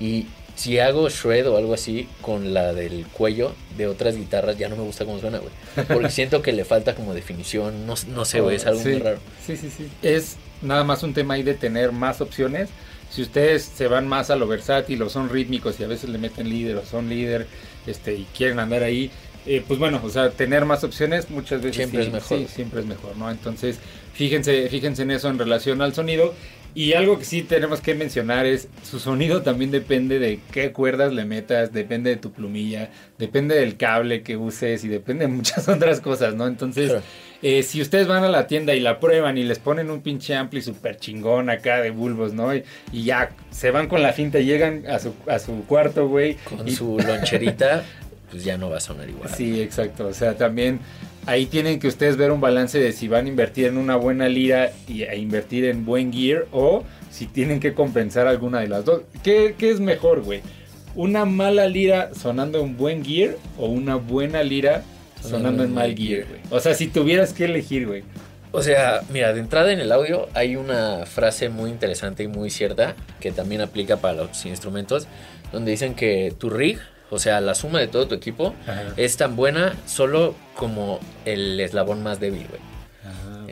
[0.00, 0.26] y
[0.58, 4.74] si hago shred o algo así con la del cuello de otras guitarras, ya no
[4.74, 5.52] me gusta cómo suena, güey.
[5.86, 8.98] Porque siento que le falta como definición, no, no sé, güey, es algo sí, muy
[8.98, 9.18] raro.
[9.46, 9.88] Sí, sí, sí.
[10.02, 12.70] Es nada más un tema ahí de tener más opciones.
[13.08, 16.18] Si ustedes se van más a lo versátil o son rítmicos y a veces le
[16.18, 17.46] meten líder o son líder
[17.86, 19.12] este, y quieren andar ahí,
[19.46, 22.38] eh, pues bueno, o sea, tener más opciones muchas veces Siempre sí, es mejor.
[22.38, 23.30] sí, siempre es mejor, ¿no?
[23.30, 23.78] Entonces,
[24.12, 26.34] fíjense, fíjense en eso en relación al sonido.
[26.74, 31.12] Y algo que sí tenemos que mencionar es, su sonido también depende de qué cuerdas
[31.12, 35.68] le metas, depende de tu plumilla, depende del cable que uses y depende de muchas
[35.68, 36.46] otras cosas, ¿no?
[36.46, 37.02] Entonces, Claro.
[37.42, 40.36] eh, si ustedes van a la tienda y la prueban y les ponen un pinche
[40.36, 42.54] ampli super chingón acá de bulbos, ¿no?
[42.54, 46.06] Y, y ya se van con la finta y llegan a su, a su cuarto,
[46.06, 46.34] güey.
[46.44, 47.82] Con y- su loncherita,
[48.30, 49.30] pues ya no va a sonar igual.
[49.34, 50.06] Sí, exacto.
[50.06, 50.78] O sea, también
[51.28, 54.30] ahí tienen que ustedes ver un balance de si van a invertir en una buena
[54.30, 58.86] lira y a invertir en buen gear o si tienen que compensar alguna de las
[58.86, 59.02] dos.
[59.22, 60.40] ¿Qué, qué es mejor, güey?
[60.94, 64.84] ¿Una mala lira sonando en buen gear o una buena lira
[65.20, 66.40] sonando en mal gear, güey?
[66.48, 68.04] O sea, si tuvieras que elegir, güey.
[68.50, 72.48] O sea, mira, de entrada en el audio hay una frase muy interesante y muy
[72.48, 75.06] cierta que también aplica para los instrumentos,
[75.52, 76.78] donde dicen que tu rig,
[77.10, 78.92] o sea, la suma de todo tu equipo, Ajá.
[78.96, 82.60] es tan buena solo como el eslabón más débil, güey.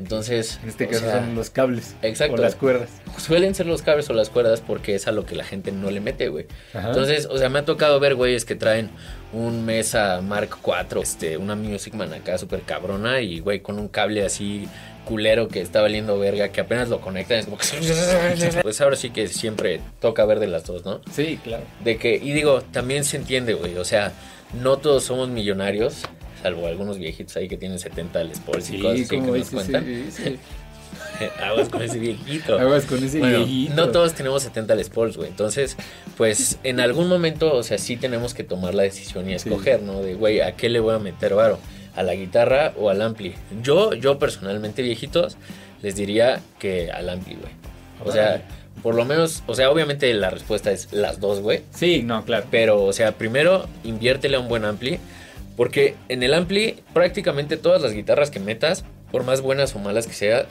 [0.07, 1.97] Entonces, En este caso sea, son los cables.
[2.03, 2.37] Exacto.
[2.37, 2.90] O las cuerdas.
[3.19, 5.90] suelen ser los cables o las cuerdas porque es a lo que la gente no
[5.90, 6.47] le mete, güey.
[6.75, 6.90] Ajá.
[6.90, 8.90] Entonces, o sea, me ha tocado ver güeyes que traen
[9.33, 13.88] un Mesa Mark IV, este, una Music Man acá súper cabrona y, güey, con un
[13.88, 14.69] cable así
[15.05, 17.66] culero que está valiendo verga, que apenas lo conectan, es como que...
[18.62, 21.01] Pues ahora sí que siempre toca ver de las dos, ¿no?
[21.11, 21.64] Sí, claro.
[21.83, 24.12] De que, y digo, también se entiende, güey, o sea,
[24.55, 26.03] no todos somos millonarios,
[26.46, 29.85] salvo algunos viejitos ahí que tienen 70 Les Pauls y cosas así que nos cuentan.
[29.85, 30.38] sí, sí.
[31.42, 32.59] Aguas con ese viejito.
[32.59, 33.74] Aguas con ese Bueno, viejito.
[33.74, 35.28] no todos tenemos 70 Les Pauls, güey.
[35.28, 35.76] Entonces,
[36.16, 40.02] pues en algún momento, o sea, sí tenemos que tomar la decisión y escoger, ¿no?
[40.02, 41.59] De, güey, ¿a qué le voy a meter varo?
[41.96, 43.35] ¿A la guitarra o al ampli?
[43.62, 45.37] Yo, yo personalmente, viejitos,
[45.82, 47.52] les diría que al ampli, güey.
[48.04, 48.42] O sea,
[48.82, 51.62] por lo menos, o sea, obviamente la respuesta es las dos, güey.
[51.74, 52.46] Sí, no, claro.
[52.50, 54.98] Pero, o sea, primero inviértele a un buen ampli.
[55.57, 60.07] Porque en el ampli, prácticamente todas las guitarras que metas, por más buenas o malas
[60.07, 60.47] que sea,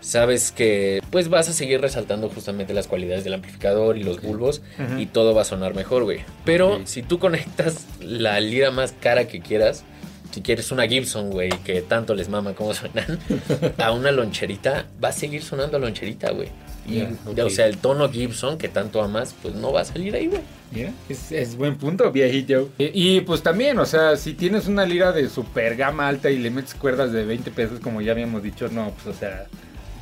[0.00, 4.62] sabes que pues vas a seguir resaltando justamente las cualidades del amplificador y los bulbos
[4.96, 6.20] y todo va a sonar mejor, güey.
[6.44, 9.84] Pero si tú conectas la lira más cara que quieras,
[10.30, 13.18] si quieres una Gibson, güey, que tanto les mama cómo suenan,
[13.78, 16.48] a una loncherita, va a seguir sonando loncherita, güey.
[17.44, 20.42] O sea, el tono Gibson que tanto amas, pues no va a salir ahí, güey.
[20.72, 22.68] Mira, es, es buen punto, viejito.
[22.78, 26.38] Y, y, pues también, o sea, si tienes una lira de super gama alta y
[26.38, 29.46] le metes cuerdas de 20 pesos, como ya habíamos dicho, no, pues o sea,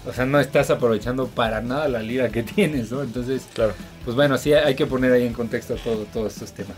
[0.06, 3.02] o sea, no estás aprovechando para nada la lira que tienes, ¿no?
[3.02, 3.74] Entonces, Claro.
[4.04, 6.76] pues bueno, sí hay que poner ahí en contexto todo, todos estos temas.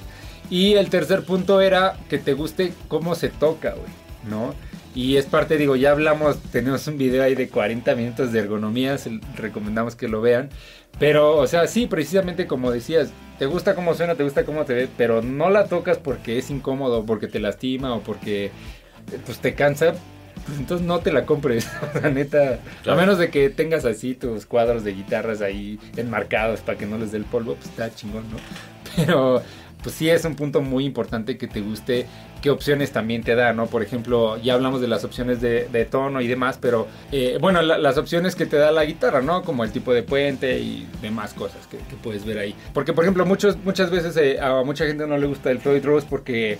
[0.51, 3.91] Y el tercer punto era que te guste cómo se toca, güey,
[4.29, 4.55] ¿no?
[4.95, 8.99] Y es parte, digo, ya hablamos, tenemos un video ahí de 40 minutos de ergonomía,
[8.99, 10.49] se- recomendamos que lo vean.
[10.99, 14.75] Pero, o sea, sí, precisamente como decías, te gusta cómo suena, te gusta cómo te
[14.75, 18.51] ve, pero no la tocas porque es incómodo, porque te lastima o porque
[19.25, 19.95] pues te cansa.
[20.45, 21.69] pues entonces no te la compres,
[22.03, 22.61] la neta.
[22.83, 22.99] Claro.
[22.99, 26.99] A menos de que tengas así tus cuadros de guitarras ahí enmarcados para que no
[26.99, 28.39] les dé el polvo, pues está chingón, ¿no?
[28.97, 29.43] Pero
[29.83, 32.07] pues sí es un punto muy importante que te guste
[32.43, 33.67] qué opciones también te da, ¿no?
[33.67, 37.63] Por ejemplo, ya hablamos de las opciones de, de tono y demás, pero eh, bueno,
[37.63, 39.43] la- las opciones que te da la guitarra, ¿no?
[39.43, 42.55] Como el tipo de puente y demás cosas que, que puedes ver ahí.
[42.75, 45.85] Porque, por ejemplo, muchos, muchas veces eh, a mucha gente no le gusta el Floyd
[45.85, 46.59] Rose porque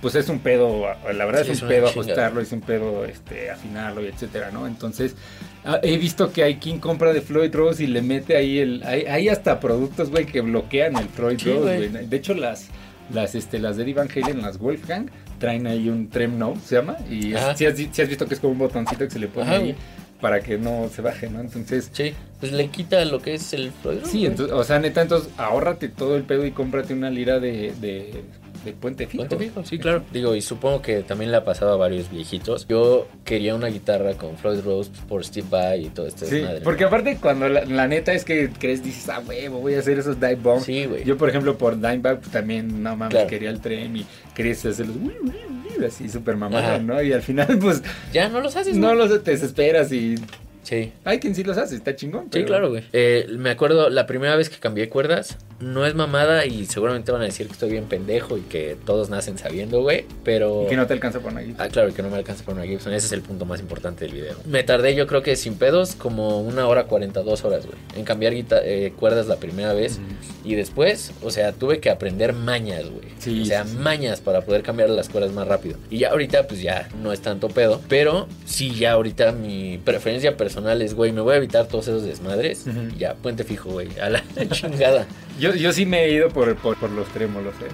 [0.00, 3.50] pues es un pedo, la verdad Sí, es un pedo ajustarlo, es un pedo este,
[3.50, 4.68] afinarlo y etcétera, ¿no?
[4.68, 5.16] Entonces,
[5.64, 8.82] ah, he visto que hay quien compra de Floyd Rose y le mete ahí el.
[8.84, 12.06] Hay, hay hasta productos, güey, que bloquean el Floyd Sí, Rose, güey.
[12.06, 12.68] De hecho, las.
[13.12, 15.06] Las, este, las de Eddie Van Halen, las Wolfgang,
[15.38, 16.96] traen ahí un Trem No, se llama.
[17.10, 17.66] Y si has, si
[18.02, 19.76] has visto que es como un botoncito que se le pone Ajá, ahí
[20.20, 21.40] para que no se baje, ¿no?
[21.40, 23.72] Entonces, Sí, pues le quita lo que es el
[24.04, 27.72] sí, entonces, o sea, neta, entonces ahórrate todo el pedo y cómprate una lira de,
[27.80, 28.24] de,
[28.72, 29.24] puente fijo.
[29.26, 30.02] Puente fijo, sí, claro.
[30.12, 32.66] Digo, y supongo que también le ha pasado a varios viejitos.
[32.68, 36.60] Yo quería una guitarra con Floyd Rose por Steve Vai y todo este Sí, desmadre.
[36.62, 39.98] porque aparte cuando la, la neta es que crees, dices, ah, huevo, voy a hacer
[39.98, 40.64] esos dive bombs.
[40.64, 41.04] Sí, güey.
[41.04, 43.26] Yo, por ejemplo, por Dimebag pues, también, no mames, Claro.
[43.28, 45.32] quería el tren y quería hacerlos uy, uy,
[45.78, 46.78] uy, así súper mamada.
[46.78, 47.00] ¿no?
[47.02, 48.94] Y al final, pues, Ya no los haces, no ¿no?
[49.06, 50.16] los te desesperas y
[50.62, 50.92] Sí.
[51.04, 52.24] hay quien sí los hace, está chingón.
[52.24, 52.84] Sí, pero- claro, güey.
[52.92, 57.22] Eh, me acuerdo la primera vez que cambié cuerdas, no es mamada y seguramente van
[57.22, 60.64] a decir que estoy bien pendejo y que todos nacen sabiendo, güey, pero...
[60.64, 61.54] Y que no te alcanza por nadie.
[61.58, 62.92] Ah, claro, que no me alcanza por una Gibson.
[62.92, 64.36] Ese es el punto más importante del video.
[64.46, 67.78] Me tardé, yo creo que sin pedos, como una hora 42 horas, güey.
[67.96, 69.98] En cambiar eh, cuerdas la primera vez.
[70.44, 73.08] Y después, o sea, tuve que aprender mañas, güey.
[73.18, 73.76] Sí, o sea, sí, sí.
[73.78, 75.76] mañas para poder cambiar las cuerdas más rápido.
[75.90, 77.80] Y ya ahorita, pues ya no es tanto pedo.
[77.88, 82.02] Pero sí, ya ahorita mi preferencia personal es, güey, me voy a evitar todos esos
[82.02, 82.64] desmadres.
[82.66, 83.88] Y ya, puente fijo, güey.
[84.00, 85.06] A la chingada.
[85.38, 87.68] Yo, yo sí me he ido por, por, por los trémolos, eh.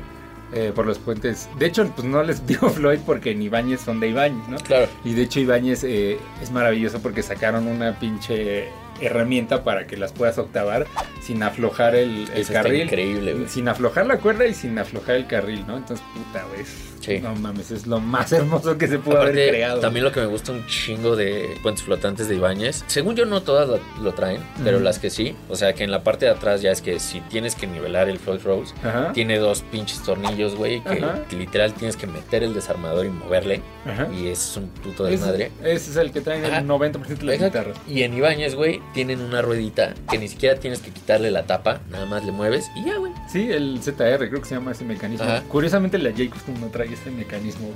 [0.57, 1.49] Eh, por los puentes.
[1.59, 4.57] De hecho, pues no les digo Floyd porque en Ibáñez son de Ibáñez, ¿no?
[4.59, 4.87] Claro.
[5.05, 8.69] Y de hecho Ibáñez eh, es maravilloso porque sacaron una pinche
[9.01, 10.87] herramienta para que las puedas octavar
[11.21, 12.83] sin aflojar el, el Eso está carril.
[12.83, 13.49] increíble, güey.
[13.49, 15.77] Sin aflojar la cuerda y sin aflojar el carril, ¿no?
[15.79, 16.65] Entonces, puta, güey.
[17.05, 17.21] Sí.
[17.21, 19.81] No mames, es lo más hermoso que se pudo haber creado.
[19.81, 22.85] también lo que me gusta un chingo de puentes flotantes de Ibáñez.
[22.87, 25.37] Según yo, no todas lo, lo traen, pero las que sí.
[25.49, 28.09] O sea, que en la parte de atrás ya es que si tienes que nivelar
[28.09, 29.12] el Floyd Rose, Ajá.
[29.12, 33.61] tiene dos pinches tornillos, güey, que, literal tienes que meter el desarmador y moverle.
[33.87, 34.09] Ajá.
[34.12, 35.51] Y es un puto Ese, desmadre.
[35.62, 36.59] ese es el que traen Ajá.
[36.59, 37.77] el 90% de las guitarras.
[37.88, 41.81] Y en Ibáñez, güey, tienen una ruedita que ni siquiera tienes que quitarle la tapa,
[41.90, 43.12] nada más le mueves y ya, güey.
[43.31, 45.27] Sí, el ZR, creo que se llama ese mecanismo.
[45.49, 47.70] Curiosamente, la J Custom no trae este mecanismo.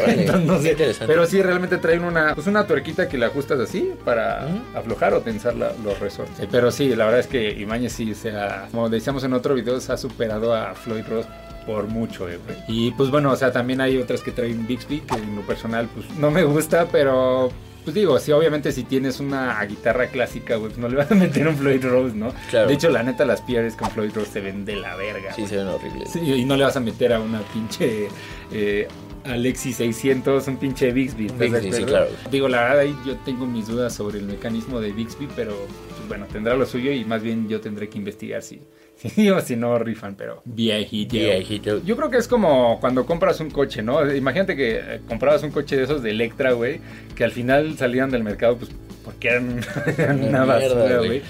[0.00, 0.98] Órale, Entonces.
[1.06, 5.20] Pero sí, realmente traen una, pues una tuerquita que la ajustas así para aflojar o
[5.22, 6.38] tensar la- los resortes.
[6.40, 9.54] Eh, Pero sí, la verdad es que Ibañez sí se ha, como decíamos en otro
[9.54, 11.26] video, se ha superado a Floyd Ross
[11.66, 12.56] por mucho, eh, güey.
[12.68, 15.88] Y pues bueno, o sea, también hay otras que traen Bixby, que en lo personal,
[15.94, 17.50] pues no me gusta, pero...
[17.88, 21.14] Pues digo, sí, obviamente si tienes una guitarra clásica, güey, pues no le vas a
[21.14, 22.34] meter un Floyd Rose, ¿no?
[22.50, 22.68] Claro.
[22.68, 25.32] De hecho, la neta, las PRs con Floyd Rose se ven de la verga.
[25.32, 26.10] Sí, se ven horribles.
[26.10, 28.08] Sí, y no le vas a meter a una pinche
[28.52, 28.88] eh,
[29.24, 31.28] Alexi 600, un pinche Bixby.
[31.28, 32.08] ¿estás de Bixby, sí, claro.
[32.30, 36.08] Digo, la verdad, ahí yo tengo mis dudas sobre el mecanismo de Bixby, pero pues,
[36.08, 38.60] bueno, tendrá lo suyo y más bien yo tendré que investigar si, si
[39.34, 41.14] o si no rifan, pero viejito.
[41.14, 41.82] Viejito.
[41.84, 44.12] Yo creo que es como cuando compras un coche, ¿no?
[44.12, 46.80] Imagínate que eh, comprabas un coche de esos de Electra, güey,
[47.14, 48.70] que al final salían del mercado, pues,
[49.04, 49.60] porque eran,
[50.28, 51.22] una basura, güey.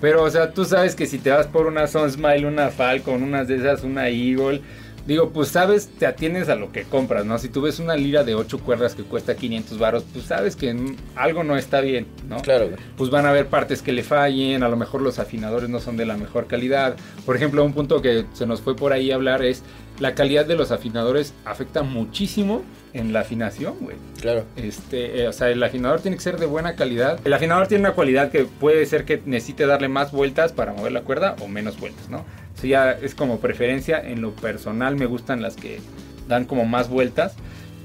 [0.00, 3.48] Pero, o sea, tú sabes que si te vas por una Sunsmile, una Falcon, unas
[3.48, 4.60] de esas, una Eagle,
[5.06, 7.38] digo, pues sabes, te atienes a lo que compras, ¿no?
[7.38, 10.94] Si tú ves una lira de 8 cuerdas que cuesta 500 varos, pues sabes que
[11.14, 12.40] algo no está bien, ¿no?
[12.40, 12.78] Claro, güey.
[12.96, 15.96] pues van a haber partes que le fallen, a lo mejor los afinadores no son
[15.96, 16.96] de la mejor calidad.
[17.24, 19.62] Por ejemplo, un punto que se nos fue por ahí a hablar es
[19.98, 22.62] la calidad de los afinadores afecta muchísimo
[22.98, 23.96] en la afinación, güey.
[24.20, 24.44] Claro.
[24.56, 27.20] Este, eh, o sea, el afinador tiene que ser de buena calidad.
[27.24, 30.92] El afinador tiene una cualidad que puede ser que necesite darle más vueltas para mover
[30.92, 32.24] la cuerda o menos vueltas, ¿no?
[32.56, 34.00] Eso ya es como preferencia.
[34.00, 35.80] En lo personal me gustan las que
[36.26, 37.36] dan como más vueltas,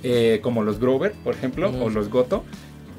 [0.04, 2.44] eh, como los Grover, por ejemplo, o los Goto.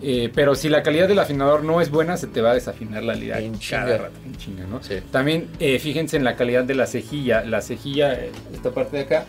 [0.05, 3.05] Eh, pero si la calidad del afinador no es buena, se te va a desafinar
[3.05, 4.18] la lira En cada rato.
[4.27, 4.83] En chinga, ¿no?
[4.83, 4.96] Sí.
[5.12, 7.44] También eh, fíjense en la calidad de la cejilla.
[7.44, 8.18] La cejilla,
[8.53, 9.27] esta parte de acá,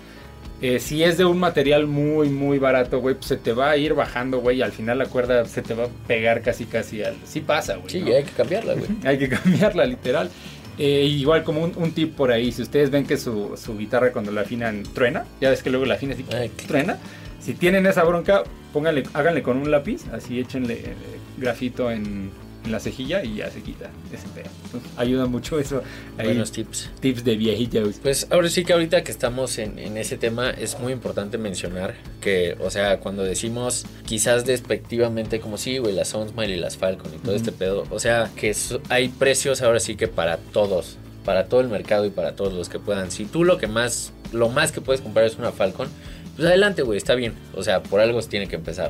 [0.63, 3.75] eh, si es de un material muy, muy barato, güey, pues se te va a
[3.75, 7.03] ir bajando, güey, y al final la cuerda se te va a pegar casi, casi
[7.03, 7.17] al...
[7.25, 7.89] Sí pasa, güey.
[7.89, 8.87] Sí, hay que cambiarla, güey.
[9.03, 10.29] Hay que cambiarla, literal.
[10.77, 14.13] Eh, igual como un, un tip por ahí, si ustedes ven que su, su guitarra
[14.13, 16.97] cuando la afinan truena, ya ves que luego la afinas y Ay, truena.
[17.41, 20.95] Si tienen esa bronca, pónganle, háganle con un lápiz, así échenle eh,
[21.37, 22.31] grafito en,
[22.65, 24.49] en la cejilla y ya se quita ese pedo.
[24.65, 25.81] Entonces, ayuda mucho eso.
[26.17, 26.89] Ahí, Buenos tips.
[26.99, 27.95] tips de viejitos.
[28.01, 31.95] Pues ahora sí que ahorita que estamos en, en ese tema es muy importante mencionar
[32.21, 37.11] que, o sea, cuando decimos quizás despectivamente como sí, güey, las Soundsmile y las Falcon
[37.13, 40.97] y todo este pedo, o sea, que so- hay precios ahora sí que para todos,
[41.25, 43.11] para todo el mercado y para todos los que puedan.
[43.11, 45.87] Si tú lo que más, lo más que puedes comprar es una Falcon,
[46.35, 47.33] pues adelante, güey, está bien.
[47.55, 48.89] O sea, por algo se tiene que empezar.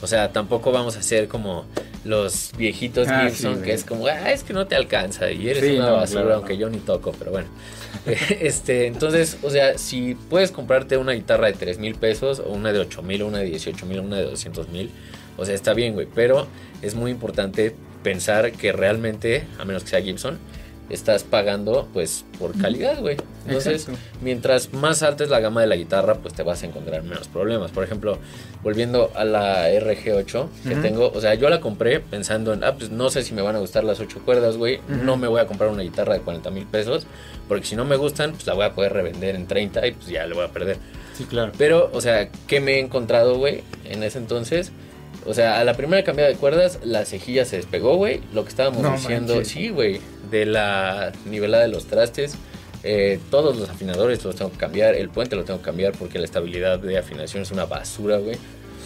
[0.00, 1.64] O sea, tampoco vamos a ser como
[2.04, 5.48] los viejitos Ah, Gibson, sí, que es como, ah, es que no te alcanza y
[5.48, 6.60] eres Sí, una no, basura, claro, aunque no.
[6.60, 7.48] yo ni toco, pero bueno.
[8.40, 12.72] este, entonces, o sea, si puedes comprarte una guitarra de 3 mil pesos, o una
[12.72, 14.90] de 8 mil, una de 18 mil, una de 200 mil,
[15.36, 16.46] o sea, está bien, güey, pero
[16.82, 20.38] es muy importante pensar que realmente, a menos que sea Gibson,
[20.90, 23.16] estás pagando pues por calidad, güey.
[23.46, 24.00] Entonces, Exacto.
[24.20, 27.28] mientras más alta es la gama de la guitarra, pues te vas a encontrar menos
[27.28, 27.70] problemas.
[27.70, 28.18] Por ejemplo,
[28.62, 32.90] volviendo a la RG8 que tengo, o sea, yo la compré pensando en, ah, pues
[32.90, 34.80] no sé si me van a gustar las 8 cuerdas, güey.
[34.88, 37.06] No me voy a comprar una guitarra de 40 mil pesos,
[37.48, 40.06] porque si no me gustan, pues la voy a poder revender en 30 y pues
[40.08, 40.76] ya le voy a perder.
[41.16, 41.52] Sí, claro.
[41.58, 43.62] Pero, o sea, ¿qué me he encontrado, güey?
[43.84, 44.72] En ese entonces.
[45.26, 48.20] O sea, a la primera cambiada de cuerdas, la cejilla se despegó, güey.
[48.34, 49.52] Lo que estábamos No diciendo, manches.
[49.52, 50.00] sí, güey.
[50.30, 52.34] De la nivelada de los trastes.
[52.84, 54.94] Eh, todos los afinadores los tengo que cambiar.
[54.94, 58.36] El puente lo tengo que cambiar porque la estabilidad de afinación es una basura, güey.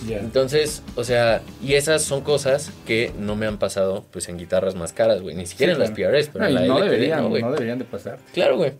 [0.06, 0.18] Ya.
[0.18, 4.74] Entonces, o sea, y esas son cosas que no me han pasado, pues, en guitarras
[4.74, 5.34] más caras, güey.
[5.34, 6.12] Ni siquiera Sí, en las claro.
[6.12, 7.42] PRS, pero No, en la no LTD, deberían, no, güey.
[7.42, 8.18] no deberían de pasar.
[8.34, 8.72] Claro, güey.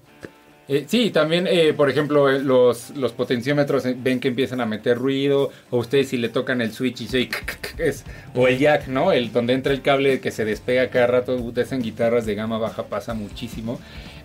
[0.69, 4.67] Eh, sí, también, eh, por ejemplo, eh, los, los potenciómetros eh, ven que empiezan a
[4.67, 7.29] meter ruido, o ustedes si le tocan el switch y se
[7.79, 9.13] es, o el jack, ¿no?
[9.13, 12.59] El donde entra el cable que se despega cada rato, ustedes en guitarras de gama
[12.59, 13.81] baja pasa muchísimo.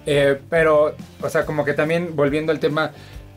[0.06, 2.92] Eh, pero, o sea, como que también volviendo al tema,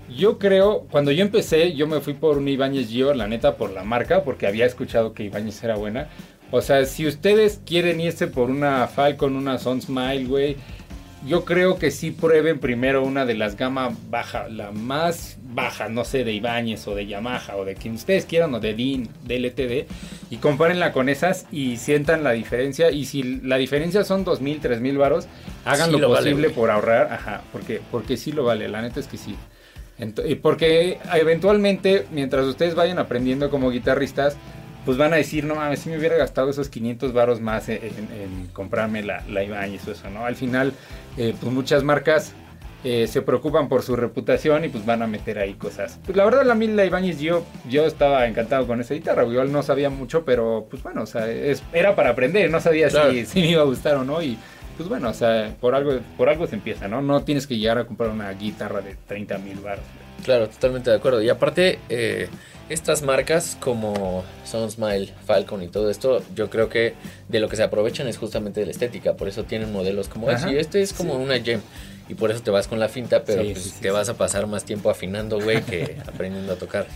[0.09, 3.71] yo creo, cuando yo empecé, yo me fui por un Ibáñez Gio, la neta, por
[3.71, 6.09] la marca, porque había escuchado que Ibáñez era buena.
[6.51, 10.57] O sea, si ustedes quieren irse por una Falcon, una Sun Smile, güey,
[11.27, 16.05] yo creo que sí prueben primero una de las gama baja, la más baja, no
[16.05, 19.39] sé, de Ibáñez o de Yamaha o de quien ustedes quieran o de DIN, de
[19.39, 19.91] LTD
[20.31, 24.61] y compárenla con esas y sientan la diferencia y si la diferencia son dos mil,
[24.61, 25.27] tres mil varos,
[25.65, 29.01] hagan Sí lo, lo posible por ahorrar, ajá, porque, porque sí lo vale, la neta
[29.01, 29.37] es que sí.
[30.43, 34.37] Porque eventualmente, mientras ustedes vayan aprendiendo como guitarristas,
[34.85, 37.77] pues van a decir, no mames, si me hubiera gastado esos 500 varos más en,
[37.83, 40.25] en- en comprarme la, la Ibáñez o eso, ¿no?
[40.27, 40.73] Al final,
[41.17, 42.33] eh, pues muchas marcas
[42.85, 45.99] eh, se preocupan por su reputación y pues van a meter ahí cosas.
[46.05, 49.25] Pues la verdad, la mil la Ibáñez, yo, yo estaba encantado con esa guitarra.
[49.25, 52.89] Yo no sabía mucho, pero pues bueno, o sea, es- era para aprender, no sabía
[52.89, 53.11] Claro.
[53.13, 54.37] si, si me iba a gustar o no y...
[54.77, 57.01] Pues bueno, o sea, por algo, por algo se empieza, ¿no?
[57.01, 59.85] No tienes que llegar a comprar una guitarra de 30 mil baros.
[60.25, 61.23] Claro, totalmente de acuerdo.
[61.23, 62.29] Y aparte, eh,
[62.69, 66.95] estas marcas como Soundsmile, Falcon y todo esto, yo creo que
[67.29, 69.15] de lo que se aprovechan es justamente de la estética.
[69.15, 70.57] Por eso tienen modelos como Ajá, así.
[70.57, 71.23] Este es como sí.
[71.23, 71.61] una gem.
[72.09, 74.15] Y por eso te vas con la finta, pero Sí, pues, sí, te vas a
[74.15, 76.87] pasar más tiempo afinando, güey, que aprendiendo a tocar.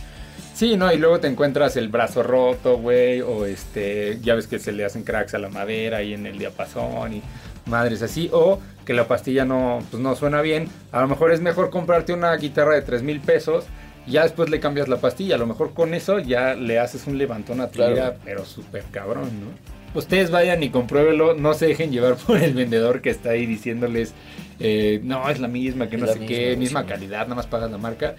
[0.53, 4.59] Sí, no, y luego te encuentras el brazo roto, güey, o este, ya ves que
[4.59, 7.21] se le hacen cracks a la madera y en el diapasón y
[7.65, 10.67] madres así, o que la pastilla no, pues no suena bien.
[10.91, 14.49] A lo mejor es mejor comprarte una guitarra de 3 mil pesos y ya después
[14.49, 15.35] le cambias la pastilla.
[15.35, 18.15] A lo mejor con eso ya le haces un levantón a tu Claro.
[18.25, 19.69] pero súper cabrón, ¿no?
[19.99, 24.13] Ustedes vayan y compruébelo, no se dejen llevar por el vendedor que está ahí diciéndoles,
[24.59, 27.47] eh, no, es la misma, que Es no sé misma, qué, misma calidad, nada más
[27.47, 28.15] pagas la marca.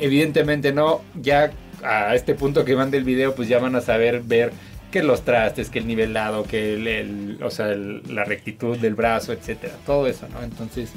[0.00, 1.50] Evidentemente no, ya
[1.82, 4.52] a este punto que van del video, pues ya van a saber ver
[4.90, 8.94] que los trastes, que el nivelado, que el, el- o sea, el- la rectitud del
[8.94, 10.42] brazo, etcétera, todo eso, ¿no?
[10.42, 10.90] Entonces,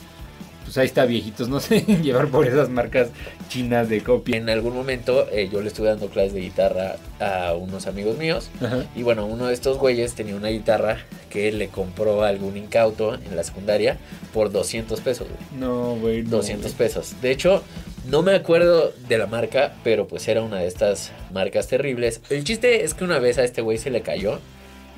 [0.67, 3.08] pues ahí está, viejitos, no dejen llevar por esas marcas
[3.47, 4.36] chinas de copia.
[4.36, 8.49] En algún momento eh, yo le estuve dando clases de guitarra a unos amigos míos.
[8.60, 8.84] Ajá.
[8.93, 10.97] Y bueno, uno de estos güeyes tenía una guitarra
[11.30, 13.97] que le compró a algún incauto en la secundaria
[14.34, 15.39] por 200 pesos, güey.
[15.58, 16.23] No, güey.
[16.23, 16.77] no, 200 güey.
[16.77, 17.15] pesos.
[17.21, 17.63] De hecho,
[18.06, 22.19] no me acuerdo de la marca, pero pues era una de estas marcas terribles.
[22.30, 24.41] El chiste es que una vez a este güey se le cayó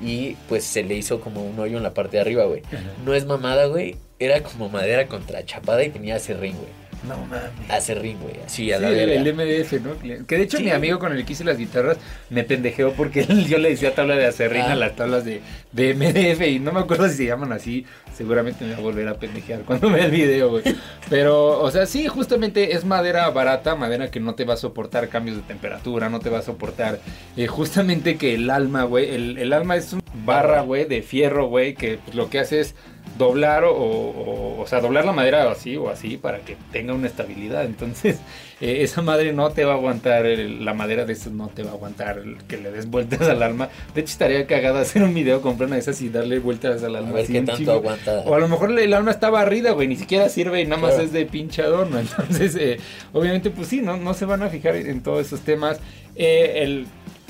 [0.02, 2.62] y pues se le hizo como un hoyo en la parte de arriba, güey.
[2.66, 2.80] Ajá.
[3.04, 3.94] No es mamada, güey.
[4.20, 6.68] Era como madera contrachapada y tenía acerrín, güey.
[7.08, 7.40] No mames.
[7.70, 8.34] Acerrín, güey.
[8.44, 10.26] Así a Sí, la el, MDF, ¿no?
[10.26, 10.64] Que de hecho Sí.
[10.64, 11.96] mi amigo con el que hice las guitarras
[12.28, 14.72] me pendejeó porque yo le decía tabla de acerrín Ah.
[14.72, 15.40] a las tablas de,
[15.72, 17.86] de MDF y no me acuerdo si se llaman así.
[18.14, 20.62] Seguramente me va a volver a pendejear cuando vea el video, güey.
[21.08, 25.08] Pero, o sea, sí, justamente es madera barata, madera que no te va a soportar
[25.08, 27.00] cambios de temperatura, no te va a soportar.
[27.38, 31.46] eh, justamente que el alma, güey, el, el alma es un barra, güey, de fierro,
[31.46, 32.74] güey, que pues, lo que hace es
[33.20, 37.06] doblar o, o, o sea, doblar la madera así o así para que tenga una
[37.06, 37.64] estabilidad.
[37.64, 38.18] Entonces,
[38.60, 41.62] eh, esa madre no te va a aguantar, el- la madera de eso no te
[41.62, 43.68] va a aguantar el que le des vueltas al alma.
[43.94, 46.96] De hecho, estaría cagado hacer un video, comprar una de esas y darle vueltas al
[46.96, 47.12] A alma.
[47.12, 47.72] ver así qué un tanto chingo.
[47.72, 48.20] aguanta.
[48.26, 50.90] O a lo mejor el alma está barrida, güey, ni siquiera sirve y nada más
[50.94, 51.04] Claro.
[51.06, 51.98] es de pinche adorno.
[52.00, 52.78] Entonces, eh,
[53.12, 55.78] obviamente, pues sí, no, no se van a fijar en todos esos temas.
[56.16, 56.86] Eh, el,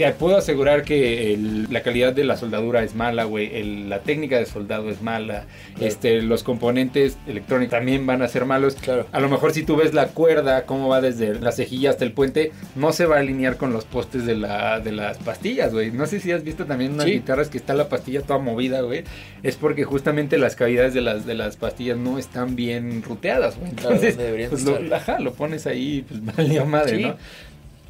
[0.06, 3.54] te puedo asegurar que el- la calidad de la soldadura es mala, güey.
[3.56, 5.44] el- La técnica de soldado es mala.
[5.74, 5.86] Claro.
[5.86, 8.74] Este, los componentes electrónicos también van a ser malos.
[8.76, 9.06] Claro.
[9.12, 12.12] A lo mejor si tú ves la cuerda, cómo va desde la cejilla hasta el
[12.12, 15.90] puente, no se va a alinear con los postes de, la, de las pastillas, güey.
[15.90, 17.12] No sé si has visto también unas Sí.
[17.12, 19.04] guitarras que está la pastilla toda movida, güey.
[19.42, 23.72] Es porque justamente las cavidades de las, de las pastillas no están bien ruteadas, güey.
[23.72, 27.02] Claro, Entonces, deberían pues lo, ajá, lo pones ahí, pues valió madre, Sí.
[27.02, 27.16] ¿no?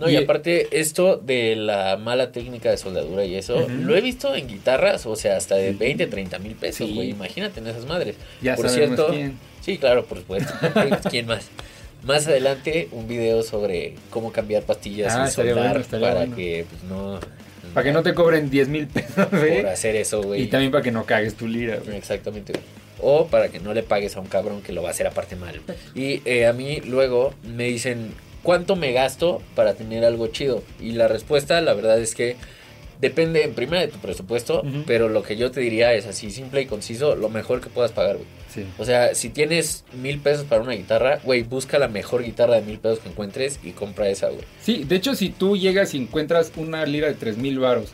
[0.00, 4.00] No, y Y- aparte, esto de la mala técnica de soldadura y eso, lo he
[4.00, 6.94] visto en guitarras, o sea, hasta de 20, 30 mil pesos, Sí.
[6.94, 7.10] güey.
[7.10, 8.16] Imagínate en esas madres.
[8.40, 9.38] Ya por cierto, quién.
[9.60, 10.52] sí, claro, por supuesto.
[11.10, 11.48] ¿Quién más?
[12.02, 16.34] Más adelante, un video sobre cómo cambiar pastillas Ah, y soldar bueno, para bueno.
[16.36, 17.20] que pues, no.
[17.74, 19.58] Para que no te cobren 10 mil pesos, güey.
[19.60, 20.42] Por hacer eso, güey.
[20.42, 21.98] Y también para que no cagues tu lira, güey.
[21.98, 22.54] Exactamente.
[22.54, 22.64] güey.
[23.02, 25.36] O para que no le pagues a un cabrón que lo va a hacer aparte
[25.36, 25.60] mal.
[25.94, 28.12] Y eh, a mí luego me dicen,
[28.42, 30.62] ¿cuánto me gasto para tener algo chido?
[30.80, 32.36] Y la respuesta, la verdad es que
[33.00, 36.60] depende en primera de tu presupuesto, pero lo que yo te diría es así, simple
[36.60, 38.26] y conciso, lo mejor que puedas pagar, güey.
[38.54, 38.64] Sí.
[38.78, 42.62] O sea, si tienes mil pesos para una guitarra, güey, busca la mejor guitarra de
[42.62, 44.44] mil pesos que encuentres y compra esa, güey.
[44.60, 47.92] Sí, de hecho, si tú llegas y encuentras una lira de 3000 varos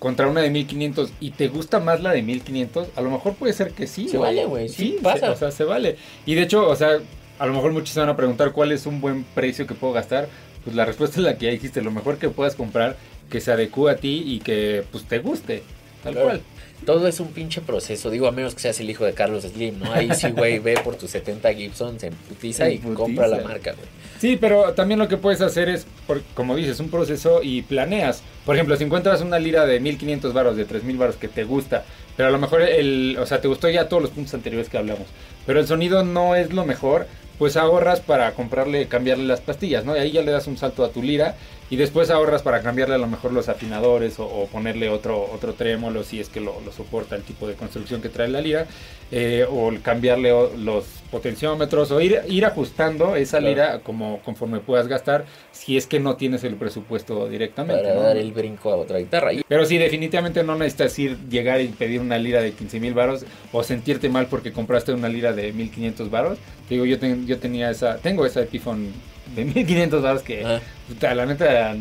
[0.00, 3.52] contra una de 1500 y te gusta más la de 1500, a lo mejor puede
[3.52, 4.08] ser que sí.
[4.08, 5.30] Se vale, güey, sí, se- pasa.
[5.30, 5.96] o sea, se vale.
[6.26, 6.98] Y de hecho, o sea,
[7.38, 9.92] a lo mejor muchos se van a preguntar cuál es un buen precio que puedo
[9.92, 10.28] gastar.
[10.64, 12.96] Pues la respuesta es la que ya dijiste, lo mejor que puedas comprar
[13.30, 15.62] que se adecue a ti y que pues te guste,
[16.02, 16.28] tal Claro.
[16.28, 16.40] cual.
[16.86, 19.80] Todo es un pinche proceso, digo, a menos que seas el hijo de Carlos Slim,
[19.80, 19.92] ¿no?
[19.92, 23.86] Ahí sí, güey, ve por tus 70 Gibson, se emputiza y compra la marca, güey.
[24.20, 28.22] Sí, pero también lo que puedes hacer es, por- como dices, un proceso y planeas.
[28.46, 31.84] Por ejemplo, si encuentras una lira de 1500 varos, de 3000 varos que te gusta,
[32.16, 34.78] pero a lo mejor el, o sea, te gustó ya todos los puntos anteriores que
[34.78, 35.06] hablamos,
[35.46, 37.06] pero el sonido no es lo mejor,
[37.38, 39.96] pues ahorras para comprarle, cambiarle las pastillas, ¿no?
[39.96, 41.36] Y ahí ya le das un salto a tu lira
[41.70, 45.52] y después ahorras para cambiarle a lo mejor los afinadores o, o ponerle otro, otro
[45.54, 48.66] trémolo si es que lo, lo soporta el tipo de construcción que trae la lira,
[49.10, 53.48] eh, o cambiarle los potenciómetros o ir, ir ajustando esa Claro.
[53.54, 57.82] lira como conforme puedas gastar si es que no tienes el presupuesto directamente.
[57.82, 58.02] Para ¿no?
[58.02, 59.30] dar el brinco a otra guitarra.
[59.46, 63.24] Pero sí, definitivamente no necesitas ir, llegar y pedir una lira de 15 mil varos
[63.52, 66.38] o sentirte mal porque compraste una lira de 1500 varos.
[66.68, 68.92] Te digo, yo, ten- yo tenía esa, tengo esa Epiphone
[69.34, 71.76] de 1500 varos que, puta, la neta,